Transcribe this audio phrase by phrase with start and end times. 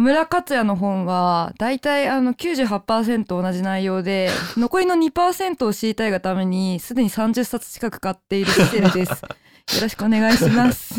[0.00, 9.10] 野村克也の本はだいたいあの98%同じ内容で 残りの2%を知りたいがためにすでに30冊近く買っているシセルです。
[9.10, 10.94] よろしくお願いします。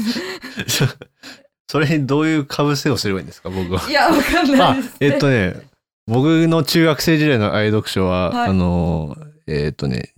[1.67, 3.81] それにどういう被せをすればいいんですか僕は。
[3.89, 5.55] いや、わかんなあいです、えっとね、
[6.05, 9.17] 僕の中学生時代の愛読書は、はいあの、
[9.47, 10.11] えっとね、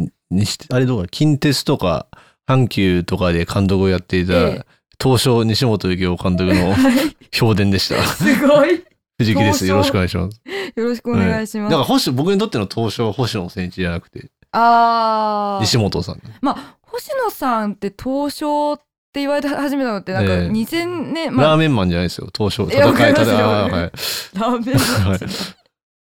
[0.70, 2.08] あれどうか、近鉄とか、
[2.48, 4.66] 阪急とかで監督をやっていた、ええ
[5.04, 7.18] 東証西本幸雄監督のはい。
[7.32, 8.02] 評伝でした。
[8.04, 8.84] すごい。
[9.20, 9.66] 藤木です。
[9.68, 10.42] よろしくお願いします。
[10.76, 11.72] よろしくお願いします。
[11.72, 15.62] だから星、僕にとっての東証は星野千一じゃなくて、ああ。
[15.62, 16.22] 西本さん。
[16.42, 22.30] まあ、星野さんって東証って言われ始めたのって、なんかええ2000年、まあ、ラーメンマンじゃないですよ。
[22.36, 22.70] 東証。
[22.70, 23.92] いやわかりますよあーはい。
[24.34, 25.20] ラーメンマンはい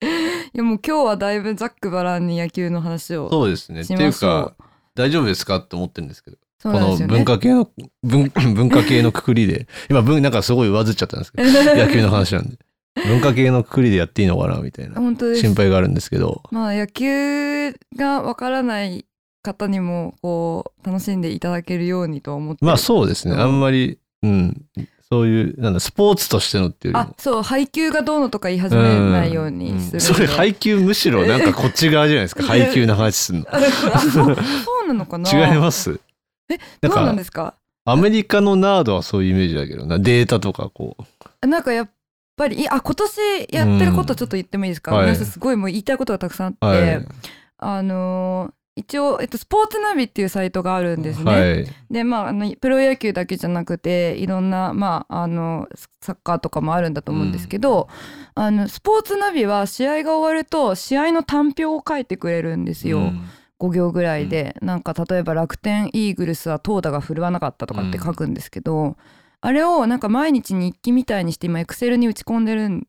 [0.01, 3.81] いやもう今日はだいぶざっくばらんに野球の話をそうですね。
[3.81, 4.55] ってしいうか、。
[4.95, 6.39] 大丈夫ですかって思ってるんですけど。
[6.63, 6.97] この。
[6.97, 7.71] 文化系の、
[8.03, 12.57] 文 文化系のくくりで、今文、なんかすごい上ずっちゃったんですけど、 野球の話なんで。
[13.07, 14.97] 文化系のくくりでやっていいのかなみたいな。
[14.97, 16.43] 心配があるんですけど。
[16.51, 19.05] まあ野球がわからない
[19.43, 22.65] 方にもこう楽しんでいただけるようにと思って。
[22.65, 23.35] まあそうですね。
[23.35, 24.63] うんあんまり、うん。
[25.11, 26.97] そういう、なんだ、スポーツとしてのっていう。
[26.97, 32.43] あそう配球がどうのとか言い始めないようにするんで、それ配球むしろなんかこっち側じゃないですか。
[32.45, 33.47] 配球の話すんの。
[34.13, 34.23] そ
[34.85, 35.31] うなのかな？
[35.33, 35.99] 違います？
[36.51, 37.55] えどうなんかですか？
[37.85, 39.99] アメリカのナードはそういうイメージだけどな。
[39.99, 40.97] データとかこ
[41.43, 41.47] う。
[41.47, 41.91] なんかやっ
[42.37, 47.07] ぱりいあ今年やってることちょっと言ってもいいですか、はい皆さんすごいもう言いたいことがたくさんあって、はい。
[47.59, 51.33] あのー一応、えっと、スポーツナビっていうサイトがあるんですね。
[51.33, 51.67] はい。
[51.91, 55.67] でまああのプロ野球だけじゃなくていろんな、まあ、あの
[56.01, 57.89] サッカーとかもあるんだと思うんですけど、
[58.37, 63.29] あのスポーツナビは試合が終わると試合の単表を書いてくれるんですよ、うん
[63.61, 68.97] 5行ぐらいで、なんか例えば楽天イーグルスは投打が振るわなかったとかって書くんですけど、
[69.41, 72.87] あれをなんか毎日日記みたいにして今エクセルに打ち込んでるん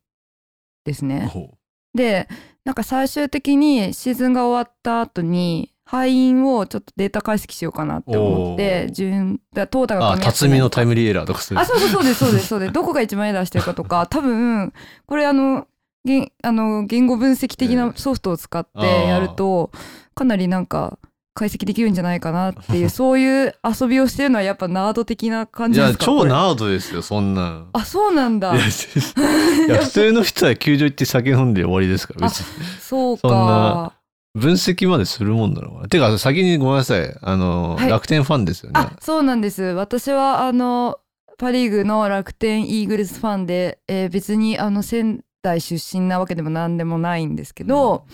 [0.84, 1.26] ですね。
[1.32, 1.54] ほ
[1.94, 2.28] で
[2.64, 10.32] なんか最終的にシーズンが終わった後に敗因をちょっとデータ解析しようかなって思って順だ投打うあ、が噛み合ってない。
[10.32, 11.58] 辰巳のタイムリーエラーとかする。
[11.58, 11.64] あ。
[11.64, 12.72] そうそうそうですそうですそうです。
[12.72, 14.72] どこが一番エラーしてるかとか 多分
[15.06, 15.66] これあの
[16.04, 19.72] 言あの言語分析的なソフトを使ってやると
[20.20, 20.98] かなりなんか
[21.32, 26.04] 解析できるんじゃないかなっていう そういう遊びをしてるのはやっぱナード的な感いやじです、か？
[26.06, 27.68] 超ナードですよ、そんなん。
[27.72, 32.46] あそうなんだいや、いや 普通の人は球場行って酒飲んで終わりですから、別に。
[32.80, 33.92] そうそんなか
[34.34, 35.88] 分析までするもんなのかな。
[35.88, 37.16] てか、先にごめんなさい。
[37.22, 38.92] あの、はい楽天ファンですよねあ。
[39.00, 40.98] そうなんです私はあの
[41.38, 48.04] パ・リーグの楽天イーグルスファンで、えー別にあの仙台出身なわけでも何でもないんですけど、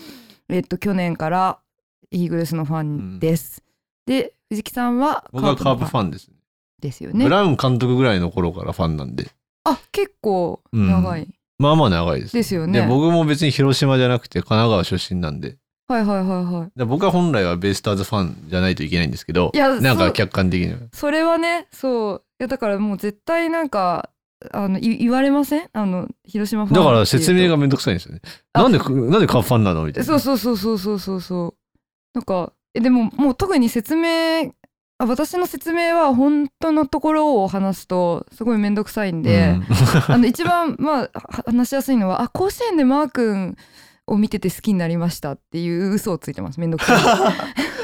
[0.49, 1.57] えっと去年から
[2.11, 3.63] イーグルスのファンです。
[4.05, 6.35] で藤木さんは僕はカープフンァンですね。
[6.81, 7.23] ですよね。
[7.23, 9.29] ブラウン監督ぐらいの頃からファンなんで。
[9.65, 11.27] あ結構長い
[11.59, 12.33] まあまあ長いです。
[12.33, 12.81] ですよね。
[12.81, 15.57] で、僕も別に広島じゃなくて神奈川出身なんで。
[15.89, 16.71] はいはいはいはい。
[16.77, 20.79] で僕は本来はベイスターズファンじゃないといけないんですけど、いやなんか客観的には。
[20.93, 24.09] それはねそういやだからもう絶対なんか
[24.51, 25.69] あのい言われません？
[25.73, 28.21] あの広島ファンだから説明がめんどくさいんですよね。
[28.53, 29.85] あなんで、なんでカープファンなの？
[29.85, 30.05] みたいな。
[30.05, 31.53] そうそうそうそうそうそう
[32.17, 34.51] なんかえでももう特に説明
[34.97, 39.65] あ私の説明は本当のところを話すとすごい面倒くさいんで、うん。
[40.13, 43.55] あの一番まあは話しやすいのはあ甲子園でマー君
[44.07, 46.59] を見てて好きになりましたっていう嘘をついてます。
[46.59, 47.33] 面倒くさ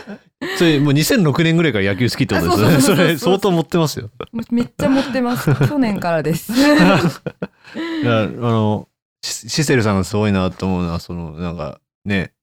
[0.58, 2.76] それもう2006年ぐらいから野球好きってことですよね。
[2.78, 4.10] あそれ相当持ってますよ。
[4.50, 5.54] めっちゃ持ってます。
[5.70, 6.52] 去年からです。
[6.52, 8.88] あの
[9.22, 12.34] シシセルさんがすごいなと思うのはそのなんかね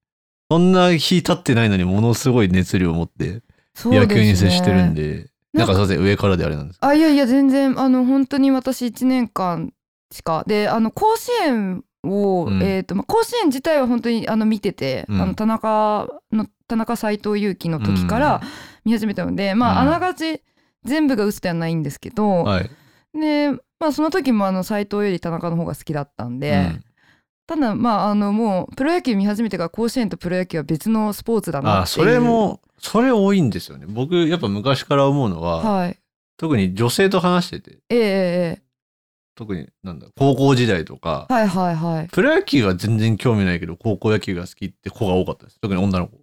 [0.50, 3.42] そんな日経ってないのにものすごい熱量を持って
[3.84, 9.72] 野球に接してるんでなかなんんかすいません上からであれなんですけあいやいや全然あの本当に私1年間
[10.12, 10.44] しか。
[10.46, 12.62] であの甲子園を、うん。
[12.62, 15.20] えーとまあ、甲子園自体は本当にあの見てて、うん。
[15.20, 18.40] あの田中の田中斎藤佑樹の時から
[18.84, 20.42] 見始めたので、まあうんあながち
[20.84, 22.70] 全部が嘘ではないんですけど、どはい、
[23.14, 26.84] でまあその時もあの斎藤より田中の方が好きだったんで、うん
[27.50, 33.86] ただまああのもうプロ野球見始めてから甲子園とプロ野球は別のスポーツだなあそれもそれ多いんですよね。
[33.88, 35.98] 僕やっぱ昔から思うのは、はい。
[36.36, 37.78] 特に女性と話してて。
[37.90, 38.02] えええ
[38.58, 38.62] え
[39.34, 42.08] 特になんだ高校時代とか、はいはいはい。
[42.08, 45.58] プロ野球は全然興味ないけど高校野球が好きって子が多かったです。
[45.60, 46.18] 特に女の子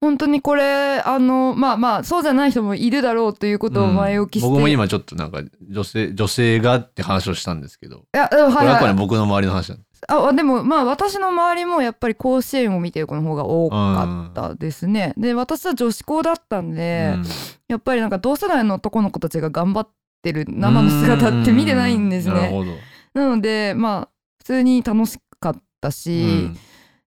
[0.00, 8.04] 本当にこれあのまあまあそうじゃない人もいるだろうということを前置きして、うん僕もい今ちょっとなんか女性女性がって話をしたんですけど。
[8.12, 17.24] やうんこれはあくまではいはい僕の周りの話なんであでもまあ私の周りもやっぱり甲子園を見てる子の方が多かったですね、で私は女子校だったんで、うん。
[17.68, 19.88] やっぱりなんか同世代の男の子たちが頑張っ
[20.22, 22.34] てる生の姿って見てないんですね。
[22.34, 22.72] なるほど。
[23.14, 24.08] なのでまあ
[24.44, 26.50] 通に楽しかったし、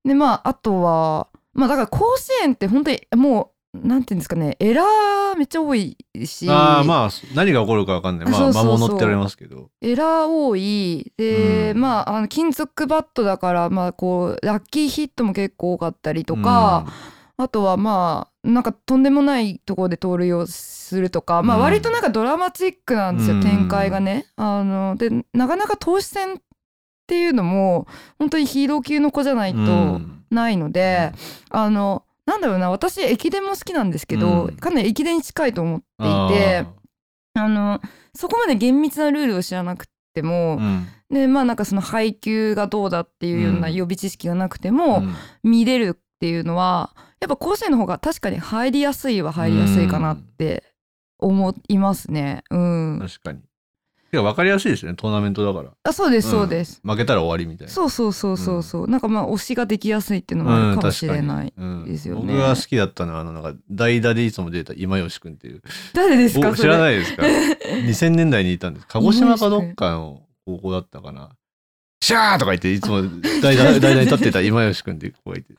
[0.03, 6.49] でまああとはまあだから甲子園って本当にもうなんていうんですかねエラーめっちゃ多いし。
[6.49, 8.29] ああまあ何が起こるか分かんない。
[8.29, 9.69] まあ魔物って言われますけど。
[9.81, 11.13] エラー多い。
[11.17, 11.79] で、うん。
[11.79, 16.87] まああの金属バットだからまあこうラッキーヒットも結構多かったりとか、
[17.37, 21.63] あとはまあなんかとんでもないところで盗塁をするとか、まあうん。
[21.63, 23.43] 割となんかドラマチックなんですよ、うん。
[23.43, 24.25] 展開がね。
[24.35, 26.37] あのでなかなか投手戦っ
[27.05, 27.87] ていうのも
[28.17, 29.65] 本当にヒーロー級の子じゃないうん。
[29.65, 31.11] とないので、
[31.49, 34.55] あのなんだろうな私駅伝も好きなんですけど、うん。
[34.55, 35.85] かなり駅伝に近いと思って
[36.35, 36.65] いて
[37.33, 37.81] あの
[38.13, 40.87] そこまで厳密なルールを知らなくても、うん。
[41.09, 43.73] でまあなんかその配球がどうだっていうようなうん。
[43.73, 45.15] 予備知識がなくても、うん。
[45.43, 50.63] 見れるっていうのはやっぱ甲子園の方が確かに入りやすいは入りやすいかなって
[51.17, 52.43] 思いますね。
[52.51, 52.99] うん。
[53.01, 53.41] 確かに
[54.09, 55.71] てか分かりやすいですよねトーナメントだから。
[55.83, 56.81] あそうですそうです。
[56.83, 57.73] 負けたら終わりみたいな。
[57.73, 58.87] そうそうそうそうそう。
[58.87, 61.53] なんかまあ推しができやすいっていうのもあるかもしれない。
[61.55, 65.61] うんですよね僕が好きだったのはあのなんか代打でいつも出た今吉君っていう。
[65.93, 66.79] 誰ですかお知らい。
[66.79, 71.29] ないですか？2000年代にいたんです鹿児島かどっかの高校だったかな
[72.01, 73.01] シャーとか言っていつも
[73.41, 75.53] 代打代打に立ってた今吉君っていう子がいて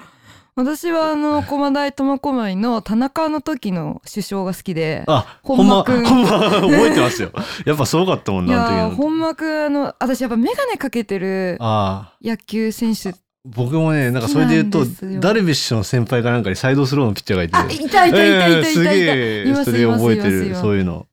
[0.57, 5.05] 私はあの駒大苫小牧の田中の時の首相が好きで。
[5.07, 6.07] あ本ほんま間君。
[6.07, 7.31] ほんま覚えてますよ。
[7.65, 13.15] やっぱすごかったもんな 本間くんあの私やっぱ眼鏡かけてる野球選手。
[13.45, 14.85] 僕もねなんかそれで言うと
[15.19, 17.57] ダルビッシュの先輩かなんかにサイドスローのピッチャーがいて。
[17.57, 18.81] あいたいたいたいたいた。
[18.81, 21.07] いた、えーすげえそれで覚えてるそういうの。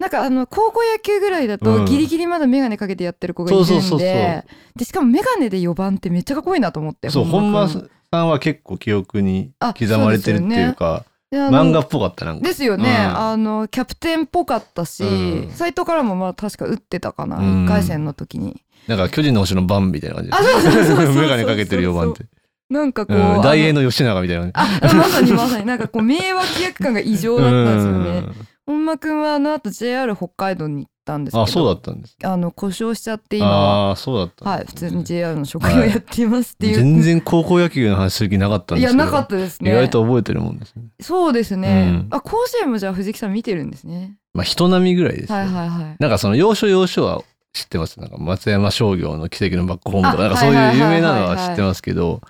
[0.00, 1.58] なんかあの高校野球ぐらいだうん。
[1.58, 4.08] とギリギリまだ眼鏡かけてやってる子がいるんで,、そうそうそうそう。
[4.76, 12.48] でしかも眼鏡で4番ってめっちゃかっこいいなと思ってそう本間君さんは結構記憶にあ刻まれてるっていうか漫画っぽかったなんか。
[12.48, 13.18] ですよね、うん。
[13.18, 15.50] あのキャプテンっぽかったし、うん。
[15.50, 17.64] 斎藤からもまあ確か打ってたかな、うん。
[17.66, 18.62] 1回戦の時に。
[18.86, 22.24] なんか巨人の星のバンみたいな感じであそうそうそうそう眼鏡 かけてる4番って。
[22.70, 24.52] なんかこう、うん、大英のの吉永みたいな。
[24.52, 25.66] 感あまさにまさに。
[25.66, 28.08] なんかこう名脇役感が異常じだったんですよね。
[28.18, 28.34] うん。
[28.66, 32.16] 本間くんはあの後 JR 北海道に行ったんですけどあそうだったんです。
[32.22, 39.70] あの故障しちゃって今はああそうだったんはい普通に JR の職員をやっていますっていう、全然高校野球の話する気なかったんですけどいやなかったですね。
[39.70, 40.84] 意外と覚えてるもんですね。
[41.00, 42.06] そうですね、うん。
[42.10, 44.18] あ甲子園もじゃあ藤木さん見てるんですね。
[44.34, 45.96] まあ人並みぐらいですよはいはいはい。
[45.98, 47.22] なんかその要所要所は
[47.54, 47.98] 知ってます？
[47.98, 50.96] なんか松山商業の奇跡のバックホームとかあなんかそういうはいはいはいはい。
[50.96, 52.20] 有名なのは知ってますけど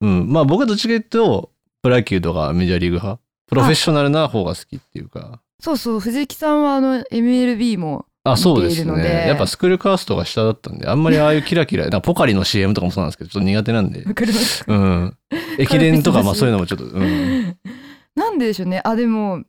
[0.00, 0.32] うん。
[0.32, 1.50] まあ僕はどっちかというと
[1.82, 3.20] プロ野球とかメジャーリーグ派。
[3.46, 9.26] プロフェッショナルな方が好きっていうかそうそう藤木さんはあの MLB もあそうですね。
[9.26, 14.04] やっぱスクールカーストが下だったんであんまりああいうキラキラ なポカリの CM とかもそうなんですけどちょっと苦手なんで。
[14.04, 15.16] わかりますうん
[15.58, 17.56] 駅伝とかまあそういうのもちょっとうん。
[18.14, 18.82] なんででしょうね。
[18.84, 19.42] あでも、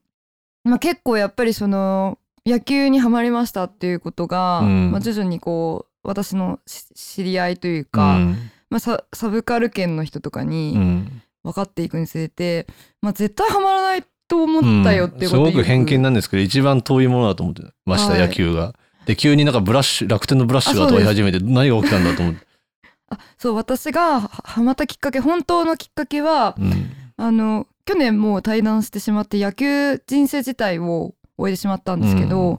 [0.63, 4.91] まあ、結構やっぱりその野球にはまりましたっていうことが、うん。
[4.91, 8.37] まあ、徐々にこう私のし知り合いといううか、ん。
[8.69, 11.21] まあ、ササブカル圏の人とかうにん。
[11.43, 12.67] 分かっていくにつれて、
[13.01, 15.47] まあ、絶対はまらないと思ったよってことう。
[15.47, 18.21] んすごく偏見ななんですけど一番遠いものだと思ってました、はい。
[18.21, 18.73] 野球が。
[19.05, 22.45] で急になんかブラッシュ楽天のブラッシュが問い始めて何が起きたんだと思って。
[23.09, 26.91] あそう私がははまったきっかけ本当のきっかけはうん。
[27.17, 32.57] あの去年もう退団してしまって野球人生自体を終えてしまったんですけど、うん。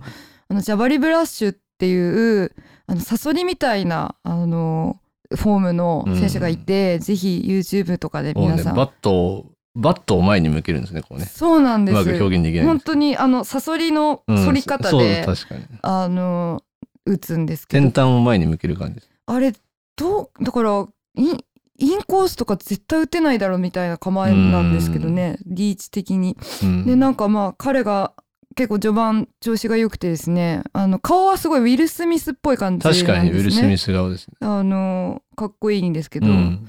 [0.48, 2.52] あのジャバリブラッシュっていう
[2.86, 5.00] あのサソリみたいなあの
[5.34, 9.46] フォームの選手がいて、ぜひ YouTube とかで皆さん、バットを
[9.76, 11.26] バットを前に向けるんですねこうね。
[11.26, 12.86] そうなんでうますく表現できないん本です。
[12.86, 15.64] 当にあのサソリのうん反り方そうで、確かに。
[15.82, 16.62] あの
[17.04, 19.10] 打つんですけ先ど端を前に向ける感じです。
[19.26, 19.52] あれ
[19.96, 21.38] どうだからイン
[21.78, 26.36] インコースとか絶対打てないだろうみたいな構えなんですけどねリーチ的に。
[26.62, 28.12] うんでなんかまあ彼が
[28.54, 34.34] 結構序盤調子が良くてですねあの顔はすごいウィル・スミスっぽい感じなんですね確かにウィル・スミス顔ですね。
[34.40, 36.66] あのかっこいいんですけど、うん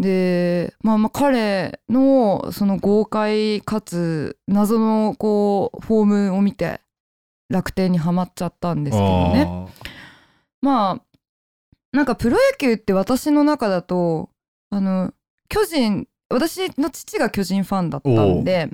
[0.00, 6.80] でまあまあ彼のその豪快かつ謎のこうフォームを見て
[7.48, 9.68] 楽天にはまっちゃったんですけどね。
[10.60, 11.02] まあ
[11.92, 14.30] なんかプロ野球って私の中だと
[14.70, 15.12] あの
[15.48, 18.68] 巨人私の父が巨人ファンだったんで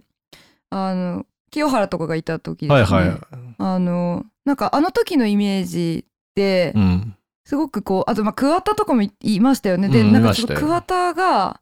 [0.71, 3.19] あの清原とかがいた時ですね、はいはい。
[3.59, 11.61] あのなんかあの時のイメージってうんすごくこうあとまあ桑田とかもいいましたよねで、うんなんかいましたよその桑田が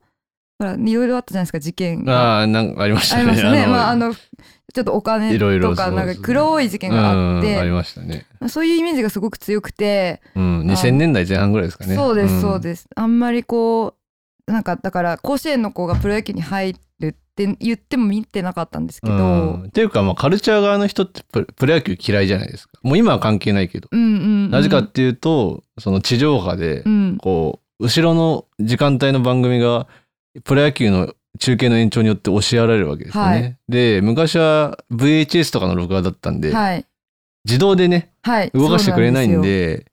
[0.58, 3.22] ほらいろいろあったじゃないですか事件がああなんかありましたね。
[3.22, 8.26] ありましたねのまああのちょっとお金とかなんか黒い事件があって、うんありましたね。
[8.48, 11.96] そういうイメージがすごく強くて、うん2000年代前半ぐらいですかね。
[11.96, 12.60] そうですそうす。
[12.60, 13.94] です、あんまりこ
[14.46, 19.64] うなんかだから甲子園の子がプロ野球に入るって言っても見てなかったんですけど、うん。
[19.64, 22.78] っていうかまあカルチャー側の人ってププロ野球嫌いじゃないですか。
[22.82, 27.18] もう今は関係ないけど、なぜかっていうとその地上波でうん。
[27.18, 29.86] こう後ろの時間帯の番組が
[30.44, 33.30] プロ野球の中継の延長によって押しやられるわけですよね。
[33.30, 33.56] はい。
[33.68, 36.84] で昔は VHS とかの録画だったんで、はい。
[37.44, 38.50] 自動でねはい。
[38.52, 39.89] 動かしてくれないんでい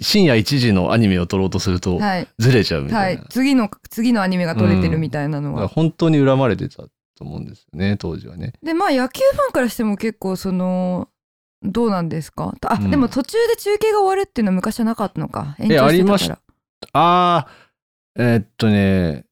[0.00, 2.00] 深夜1時のアニメを撮ろうとすると
[2.38, 3.14] ずれちゃうみたはい。
[3.14, 6.88] いな、、次の次のアニメが撮れてるみたいなのは、だから本当に恨まれてたと
[7.20, 8.52] 思うんですよね当時はね。
[8.62, 11.08] でまあ野球ファンからしても結構その
[11.62, 12.54] どうなんですか？
[12.66, 12.90] あ、うん。
[12.90, 15.56] でも途中で中継が終わるっていうのは昔はなかったのか。
[15.58, 15.88] 延長してたから。
[15.88, 16.32] ありまし
[16.92, 19.24] あーえーっとね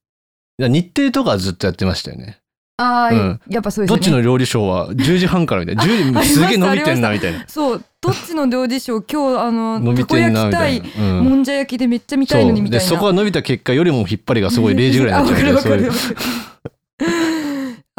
[0.59, 2.41] 日程とかはずっとやってましたよね。
[2.79, 3.41] ああ、うん。
[3.49, 3.97] やっぱそうですよね。
[3.97, 5.85] どっちの料理ショーは10時半からみたいな。
[5.85, 7.45] 10時すげえ伸びてんなみたいな。
[7.49, 10.87] そうどっちの料理ショー今日あの伸びてんなみたいな。
[11.19, 11.25] うん。
[11.25, 12.85] もんじゃ焼きでめっちゃ見たいのにみたいな。
[12.85, 12.91] そう。
[12.91, 15.91] でそこが伸びた結果よりも引っ張りがすごい0時ぐらいになっちゃうみたいな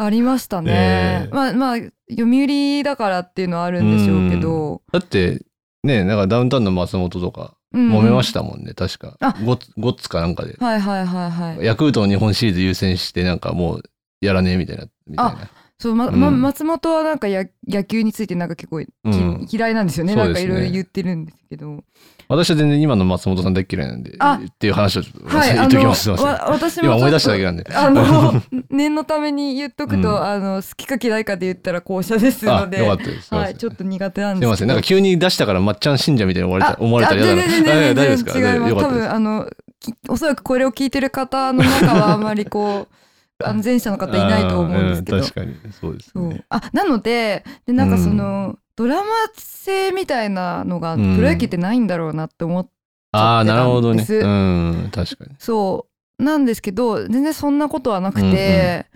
[0.00, 1.34] ありましたね、ええ。
[1.34, 1.76] まあまあ
[2.08, 5.42] 読売だからっていうのはあるんでしょうけど、だって
[5.82, 9.16] ねなんかダウンタウンの松本とかうん揉めましたもんね、確か。
[9.20, 9.34] あ。
[9.44, 10.56] ゴッツゴッツかなんかで。
[10.58, 11.66] はいはいはいはい。
[11.66, 13.82] ヤクルトの日本シリーズ優先してなんかもう
[14.20, 15.50] やらねえみたいなみたいな。
[15.78, 16.20] そう、まうん。
[16.20, 19.46] ま、松本はなんかや野球についてなんか結構き、うん。
[19.50, 20.14] 嫌いなんですよね。
[20.14, 20.22] ね。
[20.24, 21.84] なんかいろいろ言ってるんですけど。
[22.28, 24.40] 私は全然今の松本さん大っ嫌いなんであ。
[24.44, 26.10] っていう話をちょっとはい言っときます。
[26.10, 27.64] 私も今思い出しただけなんで。
[27.72, 30.22] あの 念のために言っとくと、うん。
[30.24, 32.80] あの好きか嫌いかで言ったら後者ですあので。
[32.80, 33.32] よかったです。
[33.32, 34.50] はい、ちょっと苦手なんすいですけど。
[34.50, 34.68] ません。
[34.68, 37.14] なんか急に出したからまっちゃん信者みたいに思われあた思われた。
[37.14, 38.74] ら嫌だなあ全然全然違います。
[38.74, 39.48] 多分あの
[39.78, 42.98] きおそらくこれを聞いてる方の中はあまりこう
[43.44, 45.20] あの前者の方いないと思うんですけど。
[45.20, 45.54] 確かに。
[45.72, 46.44] そうですね。
[46.48, 49.04] あなのででなんかその、ドラマ
[49.34, 51.20] 性みたいなのがプうん。
[51.20, 52.68] ロ野球ってないんだろうなって思っ
[53.12, 54.00] ああなるほどね。
[54.00, 55.30] ですうん確かに。
[55.38, 55.86] そ
[56.20, 56.22] う。
[56.22, 58.86] なんですけど全然そんなことはなくて、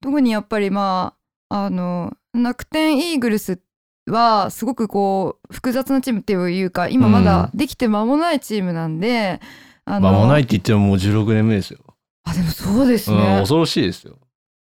[0.00, 1.14] 特にやっぱりま
[1.48, 3.60] ああの楽天イーグルス
[4.06, 9.40] はすごくこう複雑なチームっていうか今まだできて間もないチームなんで、
[9.84, 11.80] あの間もないって言ってももう16年目ですよ、
[12.24, 14.18] あでもそうですうん、ね、恐ろしいですよ、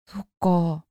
[0.06, 0.84] そっか。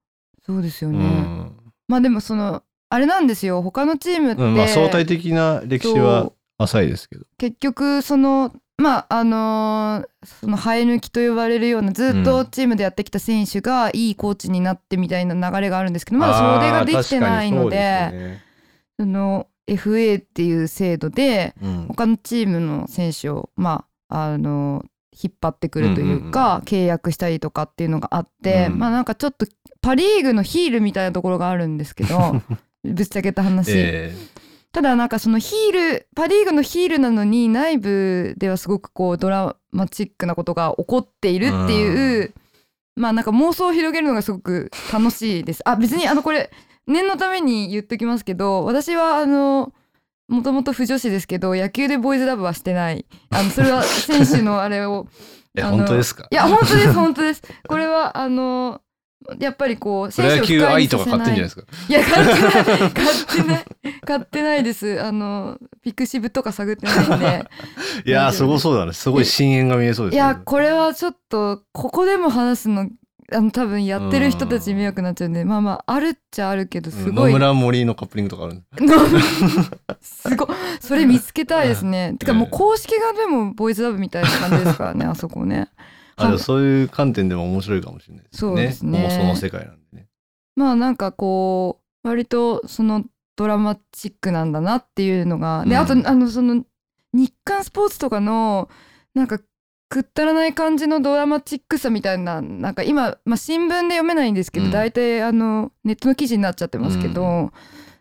[0.45, 1.51] そうですようね、ん。
[1.88, 3.62] まあでもそのあれなんですよ。
[3.62, 7.25] 他のチームって、うんまあ、相対的な歴史は浅いですけど。
[7.38, 18.43] 結局そのまああのーその生え抜きと呼ばれるようなずっとチームでやってきた選手がいいコーチになってみたいな流れがあるんですけどまだそれができてないのでね。
[19.00, 21.86] その FA っていう制度でうん。
[21.88, 24.84] 他のチームの選手をまああの
[25.22, 28.79] 引っ張ってくるというか、契約したりとかっていうのがあって、うん。
[28.79, 29.45] まあなんかちょっと
[29.81, 32.41] パ・リーグのヒールみたいなところがあるんですけど
[32.84, 34.15] ぶっちゃけた話、え
[34.72, 42.34] ただなんかそのヒールパ・リーグのヒールなのに内部ではすごくこうドラマチックなことが起こっているっていう、
[42.95, 45.62] まあなんか妄想を広げるのがすごく楽しいです。
[45.65, 46.51] あ別にあのこれ
[46.88, 49.74] 念のために言っときますけど私はあの
[50.27, 53.05] もともと不女子ですけど野球でボーイズラブはしてない。
[53.29, 55.08] あのそれは選手のあれを
[55.58, 56.27] え本当ですか？
[56.32, 57.41] いや本当です本当です。
[57.67, 58.82] これはあの
[59.39, 61.63] やっぱりこうプロ野球愛とか買ってんじゃないですか？
[61.89, 62.91] いや買ってない。
[62.91, 63.65] 買ってない。
[64.05, 65.01] 買ってないです。
[65.01, 67.46] あのピクシブとか探ってないんで。
[68.05, 68.94] いやーすごそうだね。
[68.94, 70.17] すごい深淵が見えそうですね。
[70.17, 72.88] いやこれはちょっとここでも話すの
[73.32, 78.62] あの多分やってる人たちに迷惑になっちゃうんでまあまああるっちゃあるけどすごい、野村森のカップリングとかある
[80.00, 80.36] すす。
[80.36, 80.48] ごい。
[80.79, 85.70] それ見つけたいですね、てかもうええ公式がでもボーイズラブみたいな感じですからね あそこね。
[86.17, 88.39] あでもそういう観点でも面白いかもしれないですね。
[88.39, 89.00] そうですね。
[89.01, 90.08] もうその世界なんでね。
[90.55, 93.03] まあなんかこう割とその
[93.36, 95.82] ドラマチックなんだなっていうのがでうん。
[95.82, 96.63] あとあのその
[97.13, 98.70] 日刊スポーツとかの
[99.13, 99.39] なんか
[99.89, 104.72] くったらない感じのドラマチックさみたいななんか今、まあ、新聞で読めないんですけど、うん。
[104.72, 107.51] 大体あのネットの記事になっちゃってますけど、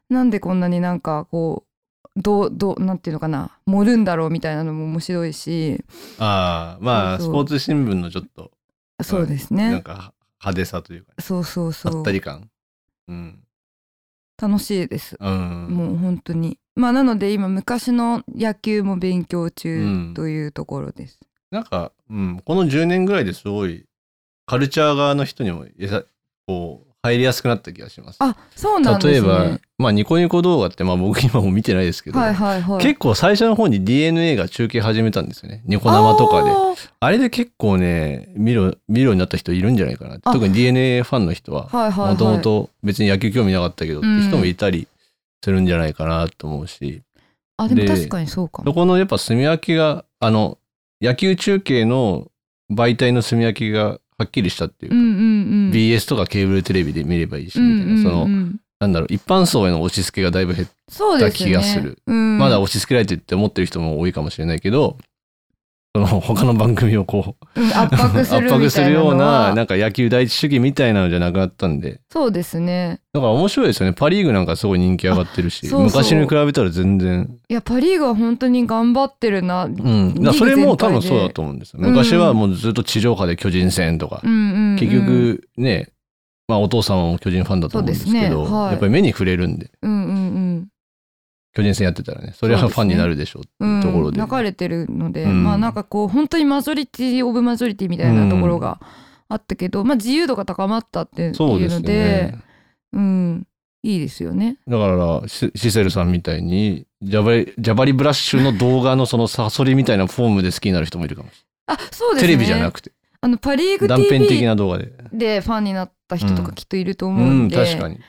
[0.09, 5.85] なんでこんなになんかこうどうどうなんていうのかな盛るんだろうみたいなのも面白いし。
[6.19, 8.51] ああまあスポーツ新聞のちょっと
[9.03, 11.99] そうですね、なんか派手さというかそうそうそう。
[11.99, 12.49] あったり感。
[13.09, 13.41] うん。
[14.41, 15.17] 楽しいです。
[15.21, 15.69] うん。
[15.69, 16.59] もう本当に。
[16.77, 20.15] まあなので今昔の野球も勉強う中ん。
[20.15, 21.21] というところです、
[21.55, 23.87] なんか、うん、この10年ぐらいですごい
[24.45, 26.03] カルチャー側の人にもやさ
[26.49, 28.17] こう入りやすくなった気がします。
[28.21, 35.63] あそうなんですね例えば、まあニコニコ動画って、まあ僕今も見てないですけど、はいはいはい結構最初の方に DNA が中継始めたんですよね。
[35.67, 36.51] ニコ生とかで。
[36.51, 40.15] ああれで結構ね、見る、見るようになった人いるんじゃないかな。
[40.15, 44.89] あ特に DNA ファンの人は、もともと別に野球興味なかったけどって人もいたり
[45.45, 47.03] するんじゃないかなと思うし、
[47.59, 50.57] あでもで確かにそうかもそこのやっぱ炭焼きが、あの、
[51.01, 52.29] 野球中継の
[52.73, 55.15] 媒体の炭焼きがははっきりしたっていうか、うんうんう
[55.69, 55.71] ん。
[55.73, 61.53] BS とかケーブルテレビで見ればいいしうんみたいな、そのうんうんなんだろう一般層への押し付けがだいぶ減っそうですよね。
[61.53, 64.99] 気がするうん、まだ押し付けられてるって思ってる人も多いかもしれないけど
[65.97, 68.25] その他の番組をこううん 圧迫
[68.69, 72.01] するようななんか野球第一主義みたいなのじゃなくなったんで。
[72.11, 73.01] そうですね。
[73.13, 73.95] だから面白いですよね。
[73.97, 75.69] パ・リーグなんかすごい人気上がってるし。
[75.73, 77.31] 昔に比べたら全然。
[77.49, 79.67] いやパ・リーグは本当に頑張ってるな。
[79.67, 80.15] うん。
[80.35, 81.79] それも多分そうだと思うんですよ。
[81.81, 85.91] うん昔はもうずっと地上波で巨人戦とか、うんうん、結局ね、
[86.49, 88.53] まあお父さんも巨人ファンだと思うんですけど、ね。
[88.53, 88.71] はい。
[88.73, 90.69] やっぱり目に触れるんで、うんうんうん
[91.55, 94.21] 巨人戦やってたらね、それはファンになるでしょうってう、いうんところで。
[94.21, 98.81] 流れてるので、うんまあなんかこう本当にマジョリティオブマジョリティみたいなところが
[99.29, 102.39] あったけど、まあ自由度が高まったっていうそうですのでね。
[102.93, 103.47] うん
[103.85, 104.57] いいですよね。
[104.67, 112.33] だからシシセルさんみたいにジャバリジャバリブラッシュの動画のそのサソリみたいなフォームで好きになる人もいるかもしあそうですね。
[112.33, 112.37] れない。
[112.37, 114.91] テレビじゃなくてあのパ・リーグ断片的 TV な動画で。
[115.13, 118.01] でファンになった人とうんかきっといるとう思うんん、で、確かに。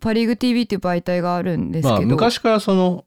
[0.00, 3.04] パ・リーグ TV っていう媒体があるんですけど、まあ昔からその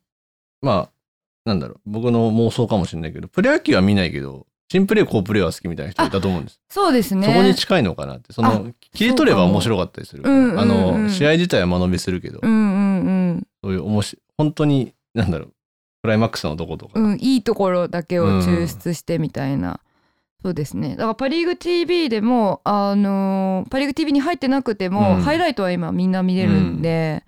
[0.61, 1.79] まあなんだろう。
[1.85, 7.27] 僕の妄想かもしれないけどプロ野球は見ないけど新プレー好プレーは好きみたいな人いたと思うんです、 そうですね。
[7.27, 8.33] そこに近いのかなって。
[8.33, 12.53] その切り取れば面白かったりする、そうんうんうんあの試合自体は間延びするけど、うんう
[13.33, 15.51] んそういう面白い本当になんだろう。
[16.01, 19.79] クライマックスのとことか、うん、うん、いいところだけを抽出してみたいな、
[20.45, 20.89] そうですね。
[20.89, 25.21] だからパ・リーグ TV でもあのーパ・リーグ TV に入ってなくても、うん。
[25.23, 27.23] ハイライトは今みんな見れるんで、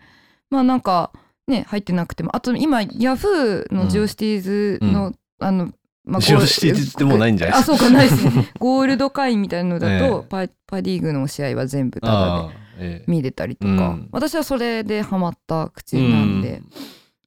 [0.51, 1.12] まあなんか
[1.47, 2.36] ね入ってなくても。
[2.36, 5.71] あと今ヤフーのジオシティーズの、あの、
[6.05, 8.51] まあジオシティーズってもうないんじゃないあそうかないですね。
[8.59, 10.47] ゴールド会員みたいなのだと、 ええ。
[10.47, 13.03] パパ・リーグの試合は全部タダでええ。
[13.07, 14.09] 見れたりとか、うん。
[14.12, 16.62] 私はそれでハマった口なんで、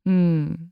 [0.07, 0.71] うん。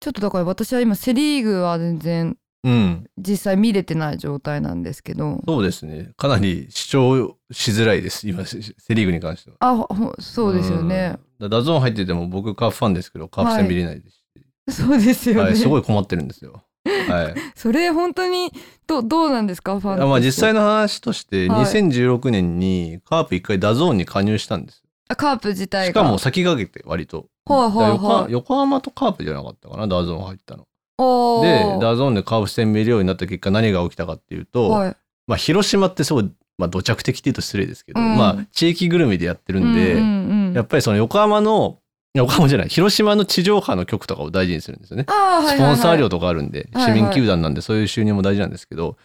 [0.00, 5.40] ちょっとだから私は今セ・リーグは全然うん、うん実際見れてない状態なんですけど。
[5.46, 6.12] そうですね。
[6.16, 8.28] かなり視聴しづらいです。
[8.28, 9.56] 今セセ・リーグに関しては。
[9.60, 11.48] あほそうですよね、うん。
[11.48, 14.22] だ DAZN 入ってても僕カープファンですけどカープ戦見れないですし、
[14.82, 16.64] そうですよね、はい、すごい困ってるんですよ。
[17.08, 18.52] はい、 それ本当に
[18.86, 21.64] どどうなんですかファンあまあ実際のの話としてはい。
[21.64, 24.82] 2016年にカープ一回 DAZN に加入したんです
[25.16, 26.00] カープ自体が。
[26.00, 27.26] しかも先駆けて割と。
[27.46, 28.32] はいはい横はい。
[28.32, 30.62] 横浜とカープじゃなかったかな DAZN 入ったの。
[30.62, 30.66] お
[30.98, 31.80] でー。
[31.80, 34.96] DAZN でカープ戦見るようになった結果何が起きたかっていうと、はい。
[35.26, 38.16] まあ広島ってすごい、まあ、土着的って言うと失礼ですけど、うん。
[38.16, 41.80] まあ地域ぐるみでやってるんで、うんうんうんやっぱりその横浜の
[42.14, 45.04] 横浜じゃない広島の地上波の局とかを大事にするんですよね。
[45.08, 45.56] はいはいはい。
[45.56, 46.98] スポンサー料とかあるんで、はいはい。
[46.98, 48.96] 市民球団なんでそういう収入も大事なんですけど、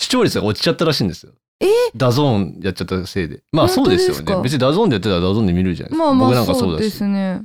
[0.00, 1.32] 視聴率が落ちちゃったらしいんですよ。
[1.58, 1.66] え？
[1.96, 3.42] DAZN やっちゃったせいで。
[3.50, 4.42] まあそうですよね。
[4.44, 6.04] 別に DAZN でやってたら DAZN で見るじゃないですか。
[6.04, 6.92] まあまあ僕なんかそううだし。
[6.92, 7.42] すね。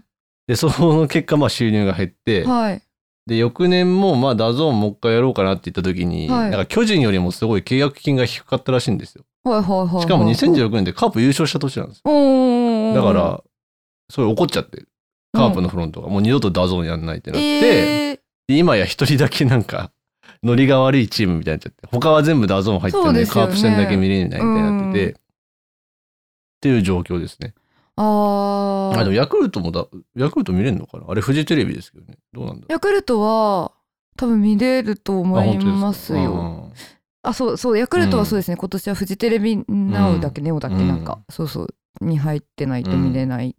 [0.47, 2.83] で、その結果まあ収入が減って、はい
[3.29, 6.49] で、翌年もまあ DAZN もう一回やろうかなって言った時に、はい。
[6.49, 9.23] なんか巨人よりもすごい契約金が低かったらしいんですよ。
[9.43, 10.01] はいはいはいはい。
[10.01, 12.93] しかも2016年でカープ優勝した年なんですよ。
[12.95, 13.43] だから、
[14.09, 14.83] それ怒っちゃって、
[15.33, 16.09] カープのフロントが。
[16.09, 18.19] もう二度と DAZN やんないってなって、えー。
[18.47, 19.91] で今や一人だけなんか
[20.41, 23.25] ノリが悪いチームみたいになっちゃって他は全部 DAZN 入ってるんでね。
[23.27, 25.11] カープ戦だけ見れないみたいになってて、うん。
[25.11, 25.15] っ
[26.61, 27.53] ていう状況ですね
[28.01, 28.99] あー。
[28.99, 29.85] あでもヤクルトもだ
[30.15, 31.05] ヤクルト見れるのかな？
[31.07, 32.17] あれフジテレビですけどね。
[32.31, 33.73] どうなんだヤクルトは
[34.15, 36.31] 多分見れると思いますよ。
[36.31, 36.35] う
[36.67, 36.71] ん
[37.21, 40.77] あそうそうヤクルトはそうですね、今年はフジテレビナウだっけ、ネオだっけ？
[40.77, 40.87] うん。
[40.87, 41.75] なんか、そうそう。
[41.99, 43.57] に入ってないと見れない、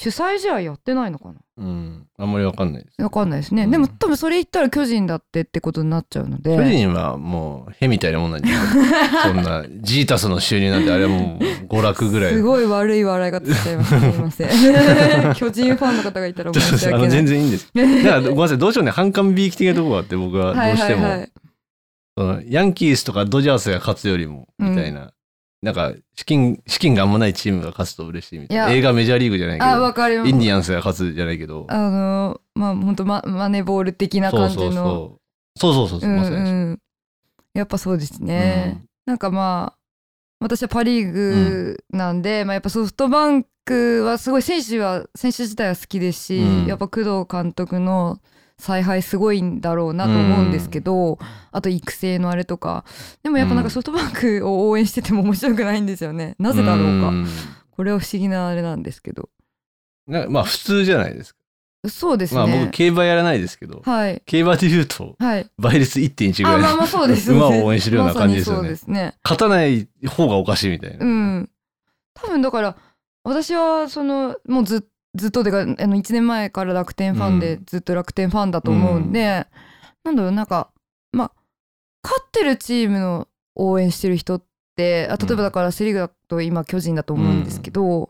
[0.00, 1.34] 主催試合やってないのかな？
[1.58, 2.06] うん。
[2.16, 3.02] あんまりわかんないです。
[3.02, 3.70] わかんないですね、うん。
[3.70, 6.56] でも多分それ言ったら巨人だってってことになっちゃうので。
[6.56, 12.32] 巨人はもうへみたいなもんなんじゃないそんなジータスの収入なんてあれはもう娯楽ぐらい。
[12.32, 15.34] すごい悪い笑い方しちゃいましたすいません。
[15.36, 17.10] 巨人ファンの方がいたら申し訳ない。
[17.10, 17.70] 全然いいんです。
[17.76, 18.90] だからごめんなさいどうしようね。
[18.90, 21.20] 反感びいき的なところがあって僕はどうしても、はいはい。
[21.20, 21.32] はい
[22.18, 25.12] そのヤンキースとかドジャースが勝つよりもみたいな、
[25.62, 28.68] なんか資金資金があんまないチームが勝つと嬉しいみたいな。
[28.68, 28.76] いや。
[28.78, 30.30] 映画メジャーリーグじゃないけあどわかります。
[30.30, 31.66] インディアンスが勝つじゃないけど。
[31.68, 35.18] あのまあ本当ママネーボール的な感じの。
[35.56, 35.98] そうそうそう。
[35.98, 36.12] そうそうそうう。
[36.12, 36.78] んうん。
[37.54, 39.78] やっぱそうですね、なんかまあ
[40.40, 46.66] 私はパ・リーグなんで、まあ、やっぱソフトバンクはすごい選手は選手自体は好きですし、うん。
[46.66, 48.18] やっぱ工藤監督の
[48.60, 51.18] 采配すごいんだろうなと思うんですけど、
[51.50, 52.84] あと育成のあれとか。
[53.22, 56.36] でもやっぱなんかソフトバンクを応援してても面白くないんですよね。
[56.38, 57.26] なぜだろうか、ん。
[57.70, 59.28] これは不思議なあれなんですけど。
[60.06, 61.40] なまあ普通じゃないですか、
[61.88, 64.22] そうですね、まあ僕競馬やらないですけどはい。
[64.26, 65.46] 競馬で言うとはい。
[65.56, 68.58] 倍率1.1ぐらいあまあまあそうです馬を応援してるような感じですよね。
[68.58, 69.14] まそうですね。
[69.22, 71.50] 勝たない方がおかしいみたいな、うん。
[72.14, 72.76] 多分だから
[73.22, 79.46] 私はそのもうずずっとでかあの1年前から楽天ファンでうんずっと楽天ファンだと思うんで、
[80.04, 80.70] なんだろうなんか
[81.12, 81.32] まあ
[82.02, 88.08] 勝ってるチームの応援してる人っってあ例えばだからセ・リーグだと今巨人だと思うんですけど、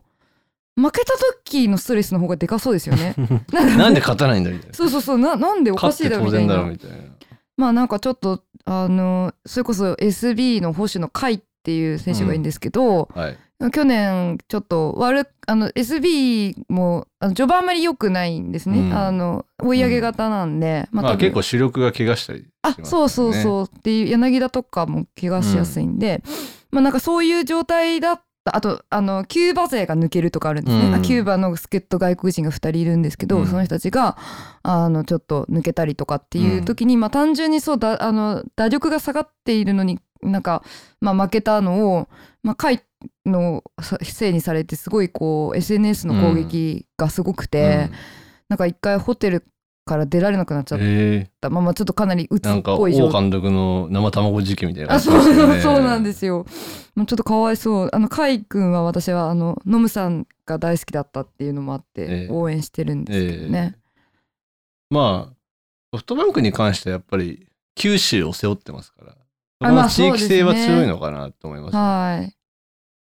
[0.76, 3.14] 負けた時のストレスの方がでかそうですよね。
[3.52, 4.74] なんで勝たないんだみたいな。
[4.74, 6.96] そうそうそうななんでおかしいだろみたいな然だろみたいな。
[7.56, 13.38] まあなんかちょっとあのそれこそ SB の保守の甲斐っていう選手がいるんですけど、はい。
[13.68, 18.94] 去年ちょっと悪あの SB もあの序盤あんまり良くないんですね、うん。
[18.94, 21.18] あの追い上げ型なんで、まあ多分。
[21.18, 22.84] 結構主力が怪我したりしますよね。
[22.84, 23.64] あそうそうそう。
[23.64, 26.22] っていう柳田とかも怪我しやすいんで、
[26.70, 28.24] まあなんかそういう状態だった。
[28.56, 30.94] あとあのキューバ勢が抜けるとかあるんですね、うん。
[30.94, 33.46] あキューバの助っ人外国人が2人いるんですけど、うん。
[33.46, 34.16] その人たちが
[34.62, 40.62] あのちょっと抜けたりとかっていう時に、まあ単純にそうだあの打力が下がっているのになんか、
[41.00, 42.08] まあ、負けたのを、
[42.42, 42.80] まあ、甲斐
[43.26, 43.62] の
[44.02, 47.96] せいにされてすごいこう SNS の攻撃がすごくて、うん
[48.50, 49.46] なんか一回ホテル
[49.86, 55.22] から出られなくなっちゃっえた、まあまあちょっとかなり鬱っぽい状態王監督の生卵時期みたいなあそう。
[55.60, 56.44] そうなんですよ。
[56.96, 57.90] もうちょっとかわいそう。
[57.92, 63.76] あの甲斐くんは私はあのノムさんが大好きだったっていうのもあっええて応援してるんですけどね。
[64.90, 65.34] まあ
[65.92, 69.16] ソフトバンクに関してはやっぱり九州を背負ってますから。
[69.62, 71.76] その地域性は強いのかなと思います。
[71.76, 72.39] はい。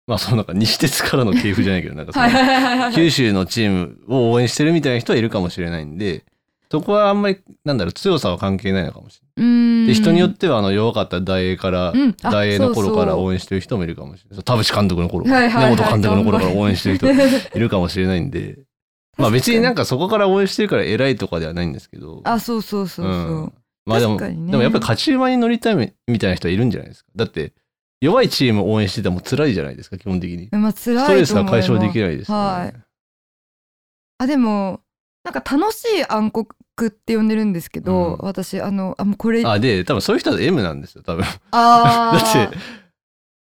[0.07, 2.93] まあそのなんか西鉄からの系譜じゃないけどなんかその。
[2.93, 6.25] 九州のチームを応援してるみたいな人はいるかもしれないんで、
[6.71, 9.87] そこはあんまり、なんだろう、強さは関係ないのかもしれない。
[9.87, 14.45] で、人によっては、あの、弱かった大英から、うんあ大英の頃から応援してる人もいるかもしれない。
[14.45, 17.07] 田淵監督の頃、はいはいはい根本監督の頃から応援してる人
[17.57, 18.59] いるかもしれないんで、
[19.17, 23.15] まあ別になんかそこから応援してるから偉いとかではないんですけど、あそうそうそうそう。
[23.47, 23.53] ん
[23.87, 27.11] まあでも、ねでもやっぱり勝ち馬に乗りたいみみたいな人はいるんじゃないですか。
[27.15, 27.53] だって、
[28.07, 30.49] 弱いチームを応援してても辛いじゃないですか、基本的に。
[30.53, 32.07] まあ辛いストレスは解消できる。
[32.07, 32.45] ないですよね。
[32.45, 32.75] はい
[34.19, 34.81] あでも
[35.25, 36.47] なんか楽しい暗黒
[36.87, 41.25] って呼んでるんですけど、うん私あのあもうこれあ、で、多分そういう人は M なんですよ、多分。
[41.51, 42.57] あ だーって、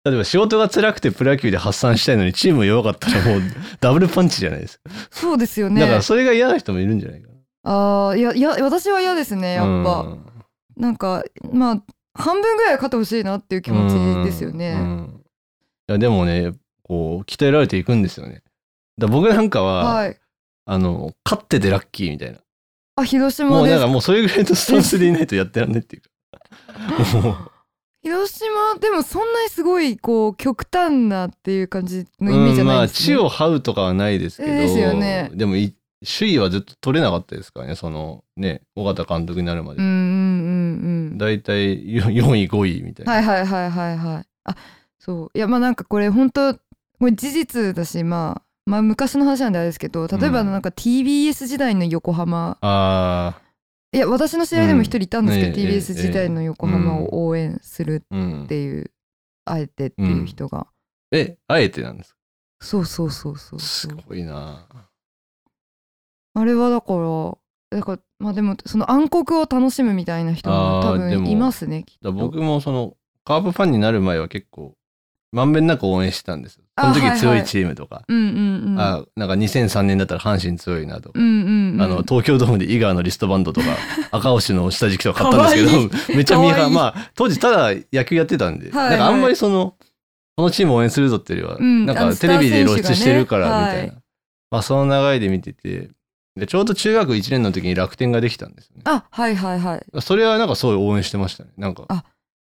[0.05, 3.43] 例えば仕事が辛くてプロ野球で発散したいのにチーム弱かったらもう
[3.81, 4.91] ダブルパンチじゃないですか。
[5.11, 5.81] そうですよね。
[5.81, 7.29] だからそれが嫌な人もいるんじゃないか
[7.65, 9.65] ああいやいや私は嫌ですねな。
[9.65, 10.27] やっぱ、うん
[10.77, 11.83] なんかまあ
[12.17, 15.09] 半分ぐらいは勝ってほしいなっていう気持ちですよね。
[15.89, 16.53] いやでもね、
[16.83, 18.43] こう、鍛えられていくんですよね。
[18.99, 20.19] だ僕なんかは、はい。
[20.65, 22.39] あの、勝っててラッキーみたいな。
[22.97, 23.87] あ広島ですもうなんか。
[23.87, 27.51] もうそれぐらいのスタンスでいないとやってらんねっていうか。
[28.03, 33.17] 広島でもそんなにすごいこう極端なっていう感じのイメージじゃないですね。
[33.17, 35.75] 地を這うとかはないですけど、ですよねでもい
[36.05, 39.81] 首位はずっと取れなかったですからね、そのね、尾形監督になるまで。
[39.81, 39.96] うん
[41.17, 41.27] うんうんうん。
[41.27, 43.13] だいたい4位、5位みたいな。
[43.13, 44.27] はいはいはいはいはい。
[44.45, 44.57] あ
[44.99, 46.61] そういやまあなんかこれ本当こ
[47.03, 53.41] れ事実だしまあまあ昔の話なんであれですけど例えばうんなんか TBS 時代の横浜、あ
[53.93, 58.47] いや私の知り合いでも一人いたんですけど、うんええ TBS 時代の横浜を応援するっ。
[58.49, 58.91] ていう、
[59.45, 60.67] あえてっていう人が、
[61.13, 62.17] え、あえてなんですか？
[62.61, 64.67] そうそうそうそうすそうごいな。
[66.35, 66.99] あれはだから
[67.71, 72.13] だからまあでもその暗黒を楽しむみたいな人も多あーでも分いますねきっと。
[72.13, 74.75] 僕もその、カープファンになる前は結構、
[75.33, 76.65] まんべんなく応援してたんですよ。
[76.81, 77.45] その時あはいはい強い。
[77.45, 78.05] チームとか。
[78.07, 78.81] うんうんうん。
[78.81, 81.19] あなんか2003年だったら阪神強いなとか。
[81.19, 81.83] うんうんうん。
[81.83, 83.67] あの東京ドームで井川のリストバンドとか
[84.13, 86.75] 赤星の下敷きとか買ったんですけど めっちゃミーハーかわいい。
[86.75, 88.91] まあ当時ただ野球やってたんで、はいはい。
[88.91, 89.75] なんかあんまりその
[90.37, 93.97] このチームを応援するぞっていうよりは、うんなんかテレビで露出してるからみスター選手がねたい。
[93.97, 94.03] な、
[94.53, 95.91] まあその流れで見てて
[96.37, 98.83] でちょうど中学1年の時に楽天ができたんですよね。
[98.85, 100.01] あはいはいはい。
[100.01, 101.51] それはなんかすごい応援してましたね。
[101.57, 102.05] なんかあ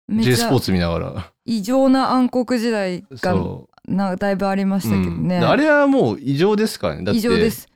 [0.07, 1.31] めっ J ちゃスポーツ見ながら。
[1.45, 5.27] 異常な暗黒時代がそなだいぶありましう、たけどね、うん。
[5.27, 7.03] であれはもう異常ですからね。
[7.03, 7.67] だって異常です。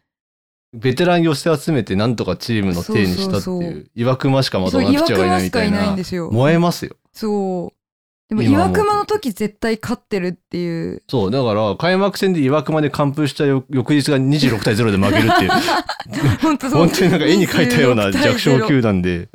[0.73, 6.29] ベテラン寄せ集めてなんとかチームの手にしたっていう岩隈しかまとそうもなピッチャーがい岩ないみたいないんなですよ。
[6.31, 6.97] 燃えますよ。
[7.13, 7.74] そう
[8.29, 8.75] でも岩今思う。
[8.75, 11.03] と隈の時絶対勝ってるっていう。
[11.07, 15.51] そう、だから、開幕戦で岩隈で完封した翌翌日が26対0で負けるっていう、
[16.41, 16.79] 本当そう。
[16.79, 19.29] 本当になんか絵に描いたような26対弱小0球団で、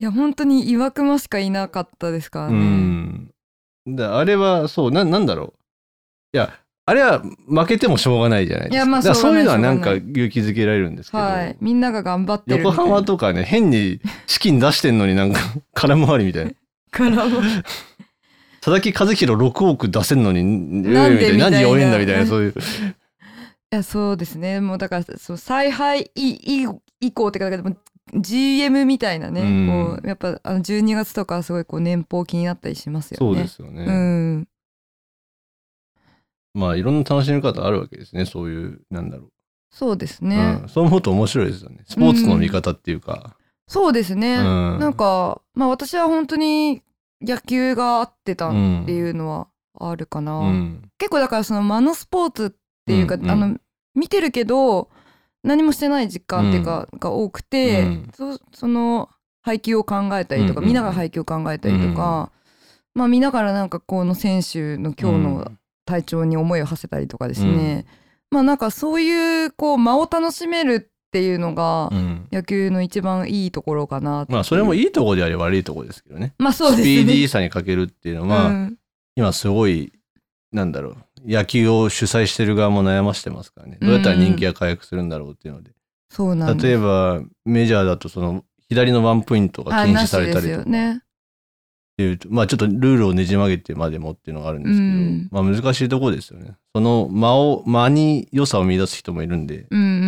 [0.00, 3.30] いや本当に岩隈しかいなかったですからうね、ん。
[3.86, 6.36] であれは、そう、な、なんだろう。
[6.36, 6.54] いや、
[6.86, 8.76] あれは負けてもしょうがないじゃないですか。
[8.76, 11.56] いやまあだからそういうのはなんか勇気づけられるんですけど、はい。
[11.60, 15.40] みんなが頑張ってる横浜とかね、変に資金出してんのになんか
[15.74, 16.50] 空回りみたいな。
[16.92, 17.40] からも
[18.60, 22.54] 佐々木和弘6億出せんのに、なんで何みたいな弱えんだみたいな、そういう。
[23.72, 26.66] いやそうですねもうだからそう采配以
[27.00, 27.74] 以降ってかでも
[28.14, 33.18] GM みたいなね、うんこうやっぱあの12月とかはすごいこう年俸気になったりしますよね。
[33.18, 33.84] そうですよね。
[33.84, 34.48] うん、
[36.54, 39.28] まあ、いろんな楽しみ方あるわけですね、そういう、なんだろう。
[39.70, 41.84] そうですね、うん、そう思うと面白いですよね。
[41.86, 43.36] スポーツの見方っていうか。
[43.72, 44.78] そうですね、うん。
[44.78, 46.82] なんかまあ私は本当に
[47.22, 48.56] 野球が合ってたって
[48.92, 49.48] いうのは
[49.80, 50.90] あるかな、うん。
[50.98, 52.50] 結構だからその間のスポーツっ
[52.84, 53.30] ていうか、うんうん。
[53.30, 53.56] あの
[53.94, 54.90] 見てるけど
[55.42, 58.10] 何もしてない時間っていうか、が多くて、うん。
[58.14, 59.08] そその
[59.40, 60.68] 配球を考えたりとか、うんうん。
[60.68, 62.30] 見ながら配球を考えたりとか、
[62.94, 65.52] まあ見ながらなんかこの選手の今日の
[65.86, 67.86] 体調に思いを馳せたりとかですね、
[68.30, 71.90] まあなんかそういうこう間を楽しめるっていうのが
[72.32, 76.32] 野球の一番いいところかなまあそれもいいとこであり悪いとこですけどね。
[76.38, 76.84] まあそうですね。
[76.84, 78.78] スピーディーさに欠けるっていうのは、うん。
[79.14, 79.92] 今すごい
[80.52, 80.96] なんだろう
[81.30, 83.76] 野球を主催してる側も悩ましてますからね。
[83.78, 85.72] どうやったら人気が回復するんだろうっていうので、
[86.08, 90.64] そうなん例えばメジャーだとその左のワンポイントが禁止されたりとか
[91.96, 95.28] ていうまあちょっとルールをねじ曲げてまでもっていうのがあるんですけど、うん。
[95.30, 96.56] まあ難しいところですよね。
[96.74, 99.66] その間を間に良さを見出す人もいるんで。
[99.70, 100.00] うんうんうんう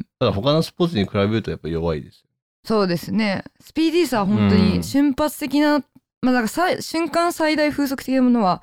[0.00, 0.06] ん。
[0.18, 2.24] ただ他のスポーツに比べるとやっぱ弱いです
[2.64, 3.44] そうですね。
[3.60, 5.80] スピーディーさは本当に瞬発的な、
[6.20, 8.62] まあだからさい瞬間最大風速的なものは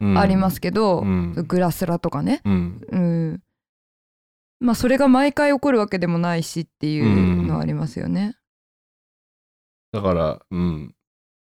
[0.00, 0.18] うん。
[0.18, 1.32] ありますけど、うん。
[1.46, 2.42] グラスラとかね。
[2.44, 2.80] うん。
[2.90, 3.40] うん。
[4.58, 8.36] まあそれが毎回起こるわけでもないしっていうのはありますよね、
[9.92, 10.94] だからうん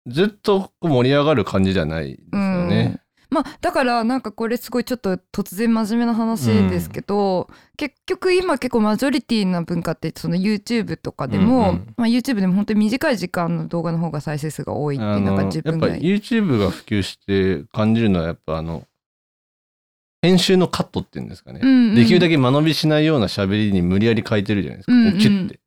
[0.07, 11.93] ずっと盛り上がる感じじゃないですよね、まあだからなんかこれすごいちょっと突然真面目な話ですけど、結局今結構マジョリティな文化ってその YouTube とかでも、うんうん。
[11.95, 16.01] まあ、YouTube でも本当に短い時間の動画の方が再生数が多いっていあうの10やっぱ分ぐらい。
[16.01, 18.85] YouTube が普及して感じるのはやっぱあの
[20.21, 21.95] 編集のカットっていうんですかね、うんうん。
[21.95, 25.17] できるだけ間延びしないような喋りに無理やり変えてるじゃないですか、うんうん。
[25.19, 25.59] キュッて。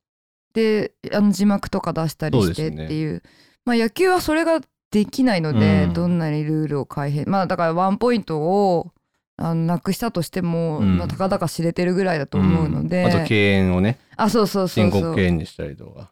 [0.55, 3.23] であの字幕とか出したりしてっていう
[3.65, 5.93] まあ野球はそれができないので、うん。
[5.93, 8.93] どんなにルールを改変まあだからワンポイントを
[9.37, 10.99] あのなくしたとしても、うん。
[10.99, 13.07] まあ、たかだか知れてるぐらいだと思うので、ん。
[13.07, 13.99] あと敬遠をね。
[14.17, 15.03] あそうそうそう申そう。
[15.03, 16.11] 告敬遠にしたりとか。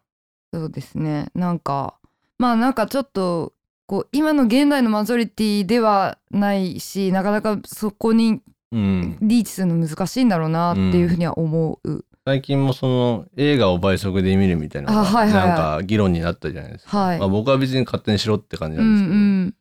[0.53, 1.27] そうですね。
[1.35, 1.95] なんか
[2.39, 3.53] まあなんかちょっと
[3.87, 8.41] こう今の現代のマジョリティではないしなかなかそこに
[8.73, 9.19] うん。
[9.21, 15.49] リーチするの難しいんだろうなっていうふうには思う、最近もその映画を倍速で見るみたいなのがあはいはいはい。
[15.49, 19.55] なんか議論になったじゃないですか、はい、まあ、僕は別に勝手にしろって感じうなんですけど、ん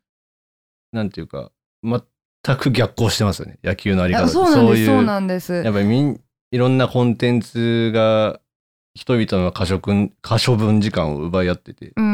[0.91, 1.51] なんていうか
[1.83, 3.57] 全く逆行してますよね。
[3.63, 5.51] 野球のあり方そういそうなんです。
[5.51, 8.39] やっぱりみんいろんなコンテンツが
[8.93, 11.93] 人々の可処分可処分時間を奪い合ってて。
[11.95, 12.07] うんう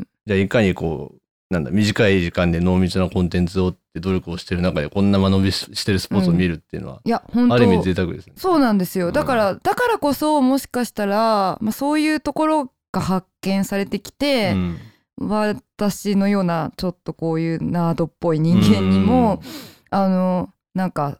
[0.00, 0.08] ん。
[0.26, 1.21] じゃあいかにこう
[1.52, 7.54] なんだ短い時間で濃密なコンテンツをって努力をしてる中でこんな間延びししてるスポーツを見るっていうのは、いや本当。
[7.54, 8.32] ある意味贅沢ですね。
[8.36, 9.08] そうなんですよ。
[9.08, 14.78] うんだから、だからこそもしかしたら、まあ、そういうところが発見されてきてう、ん。
[15.18, 19.42] 私のようなちょっとこういうナードっぽい人間にも、
[19.90, 21.18] あのなんか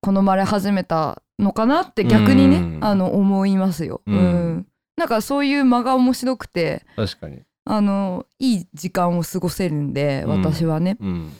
[0.00, 2.84] 好まれ始めたのかなって逆にね、うん。
[2.84, 4.00] あの思いますよ。
[4.06, 4.18] ううん
[4.58, 4.66] ん。
[4.96, 10.42] なんかそういう間が面白くて確かに、あのいい時間を過ごせるんでうん。
[10.42, 11.32] 私はね、うん。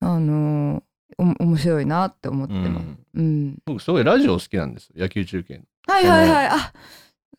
[0.00, 0.82] あの
[1.18, 2.86] お面白いなって思ってます。
[3.14, 5.64] うん、うん、僕すごいラジオ好きなんです野球中継の。
[5.86, 6.46] はいはいはい。
[6.48, 6.72] あ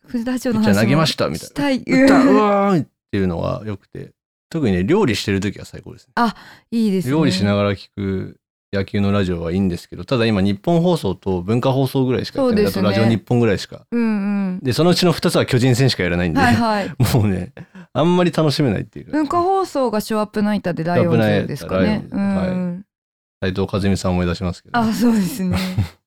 [0.06, 2.04] 藤田町の話投げましたみたいな。
[2.04, 4.12] 歌ううんわーいっていうのが良くて。
[4.48, 6.12] 特にね料理してる時は最高ですね。
[6.70, 7.10] いいですね。
[7.10, 8.38] 料理しながら聞く
[8.76, 14.04] 野球のラジオはいいんですけどただ今日本放送と文化放送ぐらいしかやってない、ねあとラジオ日本ぐらいしかうんう
[14.52, 14.60] ん。
[14.62, 16.94] でそのうちの2つは巨人戦しかやらないんで、はいはい。
[17.14, 17.52] もうね
[17.92, 22.06] あんまり楽しめないっていうか文化放送がショーアップナイターでライオンズですかね。
[22.10, 22.84] うん。
[23.40, 25.56] 斉藤和美さん思い出しますけど、あ、そうですね。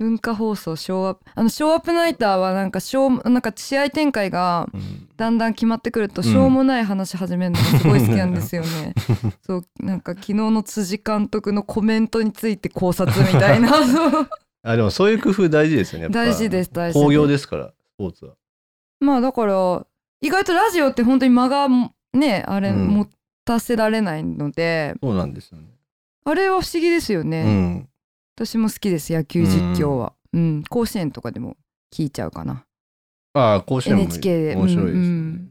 [0.00, 5.08] 文化放送ショーアップあのショーアップナイターはなんかショーなんか試合展開がうん。
[5.18, 6.26] だんだん決まってくるとうん。
[6.26, 8.94] しょうもない話始めるのがすごい好きなんですよね。
[9.46, 13.68] そうなんか昨日の辻監督のコメントについて考察みたいな。
[13.86, 14.30] そ う
[14.62, 17.04] あでもそういう工夫大事ですよね大事です大事です。
[17.04, 18.32] 工業ですからスポーツは。
[19.00, 19.86] まあだから
[20.22, 21.68] 意外とラジオって本当に間が
[22.14, 22.88] ねあれうん。
[22.88, 23.06] 持
[23.44, 25.66] たせられないので、そうなんですよね。
[26.24, 27.89] あれは不思議ですよね、うん
[28.40, 30.64] 私も好きです野球実況は、うん。
[30.70, 31.58] 甲子園とかでも
[31.92, 32.64] 聞いちゃうかな。
[33.34, 35.50] ああ甲子園も面白いですよね、うんうん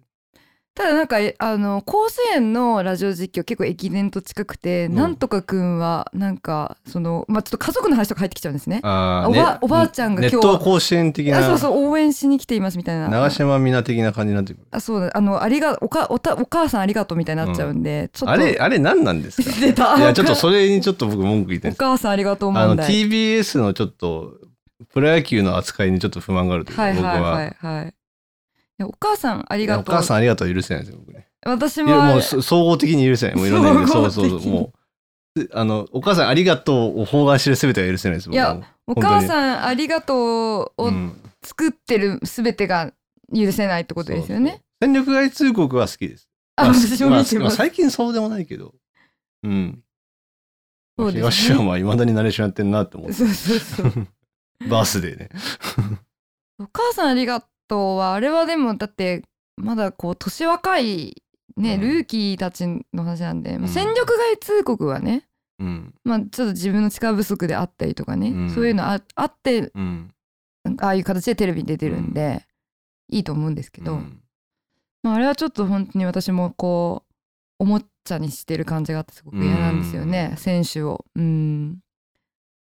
[0.80, 4.96] ただなんかえあの甲子園のラジオ実況結構駅伝と近くて、うん。
[4.96, 8.80] なんとかくんはなんかそのまあちょっと家族の話とか入ってきちゃうんですね。
[8.84, 11.40] ああおばおばあちゃんが今日熱湯甲子園的な。
[11.40, 13.10] あそうそう応援しに来ていますみたいな。
[13.10, 14.68] 長島みな的な感じになってくる。
[14.72, 15.12] あそうだ。
[15.14, 18.32] あのありがおかおたお母さんありがとうみたいになっちゃうんで、ちょっと。
[18.32, 19.52] あれあれ何なんですか？
[19.60, 19.98] 出た。
[19.98, 24.32] いやちょっとそれにちょっっと僕文句言ってお母さんありがとうあの問題 TBS のちょっと
[24.94, 27.56] プロ野球の扱いにちょっと不満があるというか、はいはい僕は、はい。
[27.60, 27.82] は。
[27.84, 27.94] い
[28.86, 29.84] お母さんありがとう。
[29.86, 30.54] 母さんありがとう。
[30.54, 31.28] 許せないですよ僕ね。
[31.46, 33.36] 私ももうそ総合的に許せない。
[33.36, 34.74] もういろんな意味でそうそうそうも
[35.36, 35.50] う。
[35.54, 41.22] あのお母さんありがとうを包含してる全ては許せないです僕いやお母さんありがとうをうん。
[41.44, 42.92] 作ってる全てが
[43.34, 44.50] 許せないってことですよね。
[44.52, 46.30] そうそう戦力外通告は好きです。
[46.56, 48.74] あまあ私も見てまあます最近そうでもないけど。
[49.44, 49.84] うん。
[50.98, 51.32] そうですね。
[51.32, 53.14] 東山はいまだにナレーションやってんなって思って。
[53.14, 54.08] そうそうそう。
[54.70, 55.30] バースデーね。
[56.60, 59.24] お母さんありがとうはあれはでもだって
[59.56, 61.24] まだこう年若い
[61.60, 61.82] ね、うん。
[61.82, 63.68] ルーキーたちの話なんで、まあ、うん。
[63.68, 65.28] 戦力外通告はね、
[65.60, 65.94] うん。
[66.04, 68.50] まあちょっと自分の力不足であったりとかね、うん。
[68.50, 70.14] そういうのああってうん。
[70.80, 72.46] ああいう形でテレビに出てるんで、
[73.10, 74.22] いいと思うんですけど、うん。
[75.04, 77.04] まあ、あれはちょっと本当に私もこ
[77.60, 81.06] うおもちゃにしてる感じがあってすごく嫌なんですよね、選手を。
[81.16, 81.80] うん。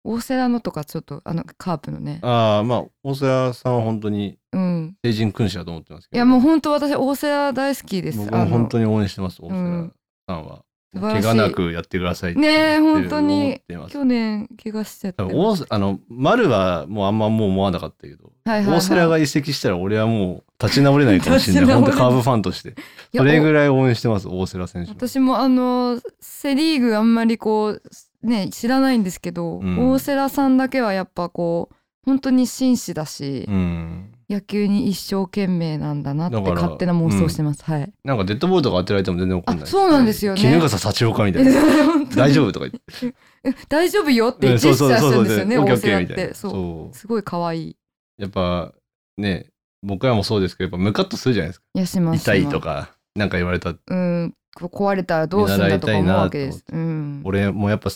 [0.05, 2.21] 大瀬良のとかちょっとあのカープのね。
[2.23, 4.68] ああ、まあ、大瀬良さんは本当にうん
[5.05, 6.17] 成人君子だと思ってますけど。
[6.17, 8.19] いやもう本当私大瀬良大好きです。
[8.19, 9.93] 僕も本当にに応援してます、大瀬良うん
[10.27, 10.65] さんは。
[10.93, 11.23] 素晴らしい。
[11.23, 13.61] 怪我なくやってくださいってね本当に。
[13.89, 15.23] 去年怪我しちゃって。
[15.23, 18.77] あの丸はもうあんまもう思わなかったけど、はいはいはい。
[18.79, 21.65] 大瀬良が移籍したら俺はもう立ち直れないかもしれない。
[21.75, 22.75] 本当カーブファンとして。
[23.15, 27.83] それぐらい応援してます大瀬良選手の私もあのセ・リーグあんまりこう
[28.27, 29.91] ね知らないんですけど、うん。
[29.91, 31.75] 大瀬良さんだけはやっぱこう
[32.05, 37.93] 本当に紳士だし、うん野球に一生懸命なんだなって勝手な妄想してます、はい。
[38.05, 39.65] なんかデッドボールとか当てられても全然怒んない。
[39.65, 40.43] あそうなんですよね。
[40.43, 41.53] 衣笠幸岡みたいな。
[42.15, 43.15] 大丈夫とか言って。
[43.45, 46.35] え大丈夫よってうんジェスチャーするんですよね大瀬良って。
[46.35, 46.97] そう。
[46.97, 47.77] すごい可愛い。
[48.19, 48.73] やっぱ
[49.17, 49.47] ね
[49.83, 51.65] 僕らもそうですけどやっぱムカッとするじゃないですか。
[51.75, 53.71] いやします痛いとかなんか言われた。
[53.87, 54.35] うん。
[54.57, 56.65] 壊れたらどうするんだとか思うわけです。
[56.71, 57.23] うん。
[57.25, 57.91] 俺もやっぱ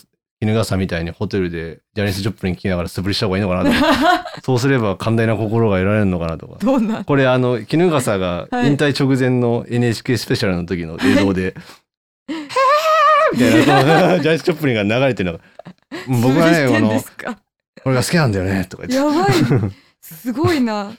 [0.47, 3.71] 衣笠みたいにホテルでジャニス・ジョプリン聞きながら素振りした方がいいのかなと。
[3.81, 6.47] か そうすれば寛大な心が得られるのかなと。
[6.49, 8.69] かどんなこれあの衣笠がはい。
[8.69, 11.55] 引退直前の NHK スペシャルの時の映像で
[12.29, 15.39] 「へーみたいなジャニス・ジョプリンが流れてるの。
[15.39, 15.45] が
[16.09, 17.39] 僕はねこのですか？
[17.83, 19.19] これが好きなんだよねとか言って。
[19.19, 19.29] やば
[19.69, 19.73] い。
[20.01, 20.93] すごいな。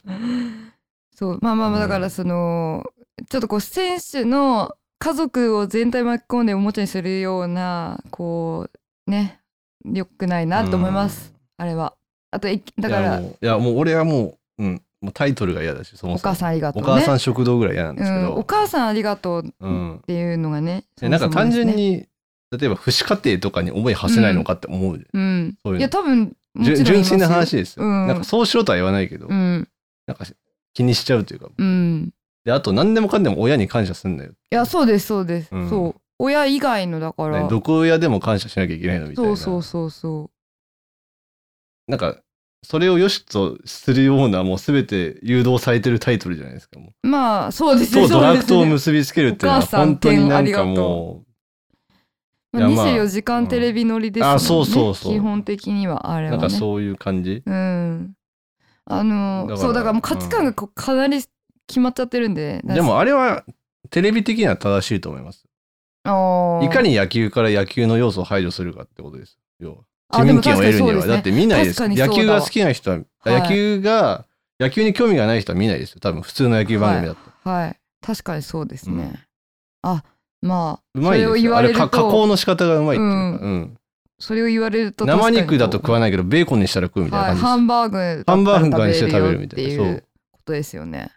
[1.16, 2.84] そうまあまあまあだからその
[3.30, 6.46] ちょっとこう選手の家族を全体巻き込ん。
[6.46, 9.40] でおもちゃにするようなこうね
[9.86, 11.96] 良くないなと思います、あれは。
[12.32, 13.20] あといだから。
[13.20, 16.32] いやもう俺はもう,、うん、もうタイトルが嫌だしそもそも。
[16.32, 16.90] お母さんありがとうね。
[16.90, 20.02] お母さん食堂ぐらい嫌なんですけうん、ど、お母さんありがとうっうん。
[20.08, 22.08] ていうのがね、でなんか単純に、
[22.52, 25.58] 例えば父子家庭とかに思い馳せないのかって思う、うん。
[25.64, 25.80] そういうの。
[25.80, 28.08] いや多分純純粋な話ですよ、うん。
[28.08, 29.68] なんかそうしろとは言わないけど、うん。
[30.08, 30.26] なんか
[30.74, 31.50] 気にしちゃうというか。
[31.58, 32.14] うん。
[32.46, 35.70] であと何でもかんでも親に感謝すんなよ、いやそうですそうです、うん。
[35.70, 39.36] そう親以外のだから、ね、毒親でも感謝しなきゃいけないのみたいな。
[39.36, 40.32] そうそうそうそ
[41.88, 42.18] なんか
[42.66, 47.08] それを良しとするようなもう全て誘導されてるタイトルじゃないですかもう。
[47.08, 48.08] まあそうですね。
[48.08, 51.24] ドラフトを結びつけるっていうのはお母さん本当になんかも
[52.54, 54.32] まあ、いやまあ24時間テレビ乗りですもん。
[54.32, 55.14] ね、あそうそうそう。
[55.14, 56.38] 基本的にはあうれはね。
[56.38, 57.42] なんかそういう感じ。
[57.46, 58.14] うん。
[58.86, 61.24] あのだからそうだからもう価値観がこうかなり
[61.68, 63.44] 決まっちゃってるんで、でもあれは
[63.90, 65.46] テレビ的には正しいと思います
[66.06, 69.38] いかにに野球から野球の要素を排除するかってことです。
[69.60, 70.24] 要は。
[70.24, 71.08] 民権を得るには、ね。
[71.08, 71.88] だって見ないです。
[71.88, 73.42] 野球が好きな人は、はい。
[73.42, 74.26] 野球が
[74.60, 76.00] 野球に興味がない人は見ないですよ。
[76.02, 77.80] 多分普通の野球番組だと、はい。
[78.02, 79.26] 確かにそうですね、
[79.82, 80.04] あ
[80.42, 81.58] まあうまいですよ。
[81.58, 83.38] あれわれるとか加工の仕方がうまいっていうか、うん。
[83.40, 83.78] うん
[84.20, 91.12] それを言われると生肉だと食わないけどベーコンにしたら食うみたいなはい、感じです、ハンバーグハンバーグにして食べるよみたいなっていうことですよね。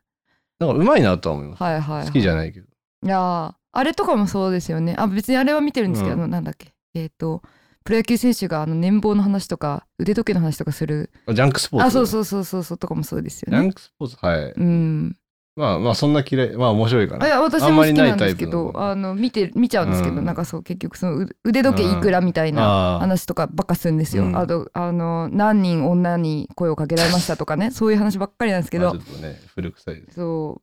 [0.59, 2.67] なんかうまいなとは思います、はいはい、はい、好きじゃないけど。
[3.05, 4.95] いやーあれとかもそうですよね。
[4.99, 6.21] あ別にあれは見てるんですけど、うん。
[6.21, 6.73] あのなんだっけ。
[6.95, 7.43] えっ、と
[7.85, 11.11] プロ野球選手があの年俸の話とか腕時計の話とかする。
[11.29, 11.87] ジャンクスポーツ？
[11.87, 13.59] あそうそうそうそうそうとかもそうですよね。
[13.59, 14.17] ジャンクスポーツ？
[14.21, 14.53] はい。
[14.53, 15.17] うん。
[15.55, 19.15] まあまあそんな嫌いまあ面白いかあいなや私も好きなんですけどあの。
[19.15, 20.25] 見て見ちゃうんですけど、うん。
[20.25, 24.37] なんかそう結局そのう腕時計いくらみたいな話とかばっかするんですよ、うん。
[24.37, 28.87] あとあの何人女に声をかけられましたとかね そういう話ばっかりなんですけど。
[28.87, 30.17] まあちょっとね古臭いです。
[30.17, 30.61] そ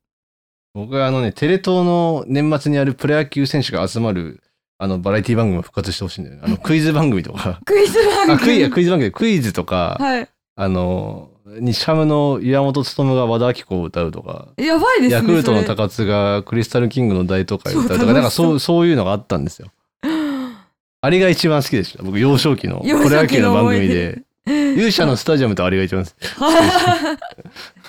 [0.74, 4.42] 僕はあのねテレ東の年末にあるプロ野球選手が集まる
[4.80, 6.42] あのバラエティ番組を復活してほしいんだよね。
[6.44, 7.60] あの クイズ番組とか。
[7.62, 8.34] うクイズ番組？
[8.34, 9.10] あクイクイズ番組。
[9.10, 10.28] でクイズとか、はい。
[10.56, 14.48] あの西ハムの岩本勉が和田アキ子を歌うとか。
[14.58, 18.14] やばいですねヤクルトの高津がクリスタルキングの大都会を歌うとか。
[18.14, 19.68] なんかそうそういうのがあったんですよ。
[21.02, 22.04] あれが一番好きでした。
[22.04, 24.24] 僕幼少期のプ幼ロ野球の番組で。
[24.46, 27.83] 勇者のスタジアムとあれが一番好きた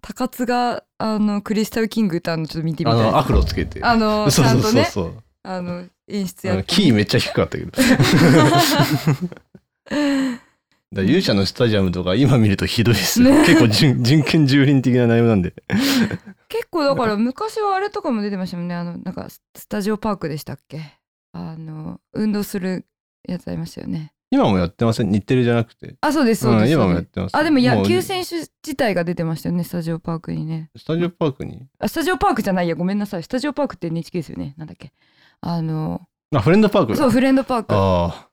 [0.00, 3.00] 高津があのクリスタルキング歌うのちょっと見てみたい。
[3.00, 3.82] あのアフロつけて。
[3.82, 4.86] あのち そうそうゃんとね
[5.42, 7.72] あの演出やってキーめっちゃ低かったけど。
[10.92, 13.44] だ勇者のスタジアムとか今見るとひどいですよ、ね。
[13.44, 15.52] 結構人人権蹂躙的な内容なんで。
[16.48, 18.74] 結構だから昔はあれとかも出てましたもんね。
[18.74, 20.80] あのなんかススタジオパークでしたっけ？
[21.32, 22.86] あの運動する
[23.28, 25.10] やつありましたよね今もやってません？
[25.10, 25.96] 日テレじゃなくて？
[26.00, 26.94] あそうですそうです、ん、今そうです。
[26.94, 27.36] もやってます。
[27.36, 30.70] あでも野球う選手自体が出てましたよねスタジオパークにね。
[30.76, 31.66] スタジオパークに？
[31.78, 33.22] あスタジオパークじゃないやごめんなさい。
[33.22, 34.92] スタジオパークって NHK ですよねなんだっけ。
[35.40, 36.02] あの
[36.34, 36.98] あ、フレンドパークだ。
[36.98, 37.74] そうフレンドパーク。
[37.74, 38.28] あ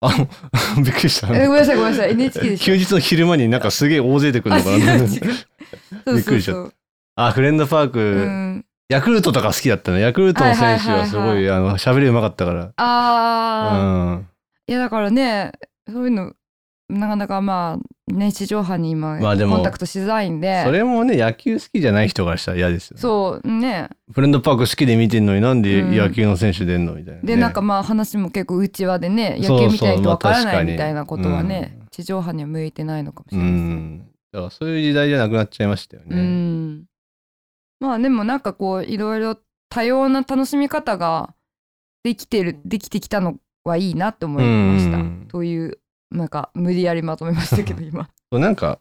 [0.00, 0.08] あ。
[0.82, 1.28] びっくりした。
[1.28, 2.10] えごめんなさいごめんなさい。
[2.10, 5.04] NHK でし休日の昼間になんかすげえ大勢で来るたあのかな。
[6.14, 6.74] びっくりしちゃそうそう
[7.16, 8.66] あ、フレンドパーク、うん。
[8.88, 10.00] ヤクルトとか好きだったね。
[10.00, 12.72] ヤクルトの選手はすごい、あの、喋りうまかったから。
[12.76, 14.28] あー、うん。
[14.68, 15.52] いやだからね
[15.88, 16.32] そういうの
[16.88, 23.00] なかなかまあね地上波に今まあでもコンタクトしづらいんで、それもね、野球好きじゃない人からしたら嫌ですよ、ね。
[23.00, 27.26] そうねフレンドパーク好きで見てんのになんでうん野球の選手出んのみたいな、ね。
[27.26, 33.98] でなんかまあ話も結構うちわでね野球見たいとわからないまあ確かにみたいなことはね、うん地上波には向いてないのかもしうれないですねん。
[33.98, 36.08] だからそういう時代じゃなくなっちゃいましたよね。
[36.14, 36.84] うん
[37.80, 39.38] まあでもなんかこういろいろ
[39.70, 41.34] 多様な楽しみ方が
[42.04, 43.36] できてるできてきたの
[43.68, 45.78] はいいなって思いました、うんという
[46.10, 48.78] なんか無理やりまとめましたけど今そうなんか、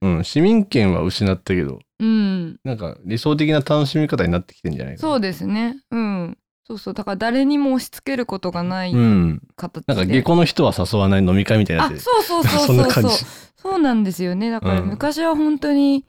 [0.00, 5.08] うん、市民権は失ったけど、うんなんか理想的な楽しみ方になってきてんじゃないかな。
[5.08, 9.42] そうですねうんそうそうだから誰にも押し付けることがないうん。
[9.86, 11.88] なんか下校の人は誘わない飲み会みたいなあ。
[11.88, 13.10] そうそうそうそうそうな感じ。
[13.56, 16.04] そうなんですよねだから昔は本当に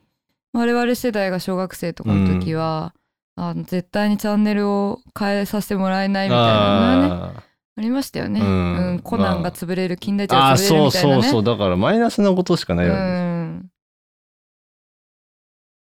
[0.54, 2.94] 我々世代が小学生とかの時は、
[3.36, 7.34] あの絶対にチャンネルを変えさせてもらえないみたいなのがね
[7.76, 11.44] あありましたよね、ううんんコナンが潰れる金田一が潰れるそうみたいなねそうそう。
[11.44, 13.10] だからマイナスなことしかないわけです。
[13.10, 13.34] うん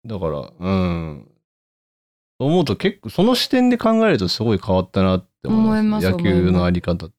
[0.06, 1.28] だから、うん。
[2.38, 6.10] 思うと結構、その視点で考えるとすごい変わったなって思います。
[6.10, 7.14] 野球のあり方って。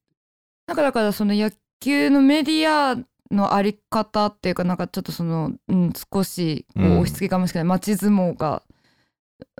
[0.68, 2.97] なんかだからその野球のメディア
[3.30, 8.64] のあり方っていうかなんかちょっとその、うん、少しこううん押し付けかもしれない、町相撲が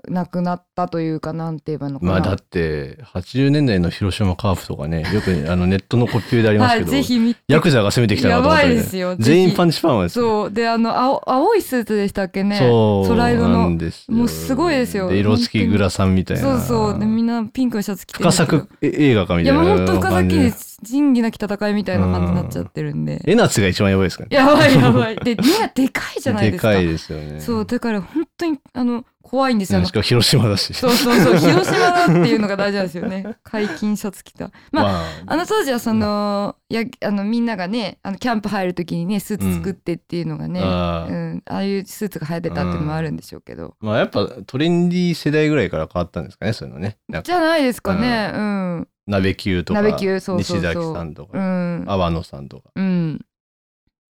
[0.08, 7.40] なくなったというかなんて言えばいいのかな、まあだって、80年代の広島カープとかね、よく あのネットのコピーでありますはいけど、ぜひ見て。
[7.48, 9.16] ヤクザが攻めてきたなやと思ったりねばいですよ。
[9.16, 10.50] 全員パンンチパンはですねそう。
[10.50, 12.58] であの青青いスーツでしたっけね。
[12.58, 13.08] そう。
[13.08, 13.48] 空色の。
[13.48, 14.14] なんですよ。
[14.16, 15.08] もうすごいですよ。
[15.08, 16.42] で色付きグラサンみたいな。
[16.42, 16.98] そうそう。
[16.98, 23.22] でみんなピンクのシャツ着て深作映画かみいたいな感じで崎で仁義なき戦いみたいな感じになっちゃってるんで。
[23.24, 24.36] 江夏が一番やばいですからね。
[24.36, 25.16] やばいやばい。
[25.16, 26.70] でみんなでかいじゃないですか。
[26.70, 27.40] でかいですよね。
[27.40, 30.74] そうだから本当にあの怖いんですよ、あのうんしかも広島だし。
[30.74, 33.36] そうそうそう広島だっていうのが大事なんですよね。
[33.44, 34.50] 解禁シャツ着た。
[34.72, 35.04] まああ。
[35.26, 41.12] あの当時はそのやあのみんながねあのキャンプ入る時にねスーツ作ってっていうのがね、あー。
[41.12, 46.98] うん、ああいうスーツが流行ってたっていうのもあるんでしょうけど、まあやっぱトレンディー世代ぐらいから変わったんですかねそういうのね。
[47.22, 48.32] じゃないですかね。
[48.34, 52.70] うん鍋球とか西崎さんとうかん、阿波野さんとか。
[52.76, 53.20] うん、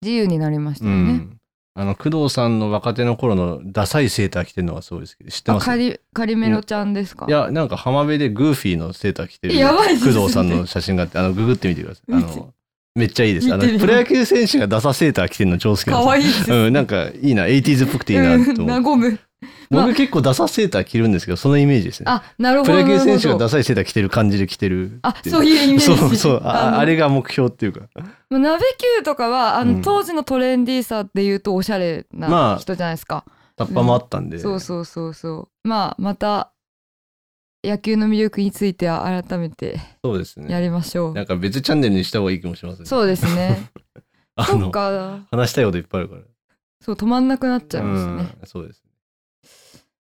[0.02, 1.38] 自由になりましたうよね、ん。
[1.74, 5.62] あの工藤さんの若手の頃のダサいセーター着てるのがすごいですけど知ってます？
[5.62, 7.26] あカリカリメロちゃんですか？
[7.26, 12.12] いやなんか浜辺でグーフィーのセーター着てるね工藤さんの写真があってあのググってみてください。
[12.12, 12.52] あの
[12.94, 13.50] めっちゃいいです。
[13.52, 16.04] あのプロ野球選手がダサセーター着てるの超好きなんですよ。
[16.04, 16.52] 可愛いです。
[16.52, 19.10] うん、なんかいいな 80s っぽくていいなとうん思う 和む。
[19.12, 19.18] まあ
[19.70, 22.06] 僕結構ダサセーター着るんですけどそのイメージですね。
[22.08, 24.98] あなるほプロど野球選手がダサいセーター着てる感じで着てる。
[25.02, 25.84] あそういうイメージ。
[25.96, 26.40] そうそう。
[26.44, 27.80] あのあれが目標っていうか。
[28.30, 28.64] まあ鍋
[28.98, 29.82] 球とかはあの、うん。
[29.82, 33.24] 当時のトレンディーさで言うとおしゃれまあな人じゃないですか、
[33.56, 35.68] タッパもあったんで、そうそうそうそう。
[35.68, 36.52] まあまた
[37.64, 42.88] 野球の魅力については改めてそうですやねりましょう、なんか別チャンネルにした方がいいかもしれませんね。
[42.88, 43.70] そうですね。
[44.36, 45.20] あか。
[45.30, 46.22] 話したいこといっぱいあるから。
[46.82, 48.82] そう止まんなくなっちゃいますね、うんそうです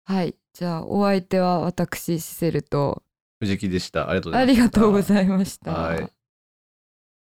[0.08, 0.34] はい。
[0.54, 3.02] じゃあお相手は私シセルと。
[3.40, 4.08] 藤木でした。
[4.08, 4.52] ありがとうございました。
[4.52, 6.17] ありがとうございました、はい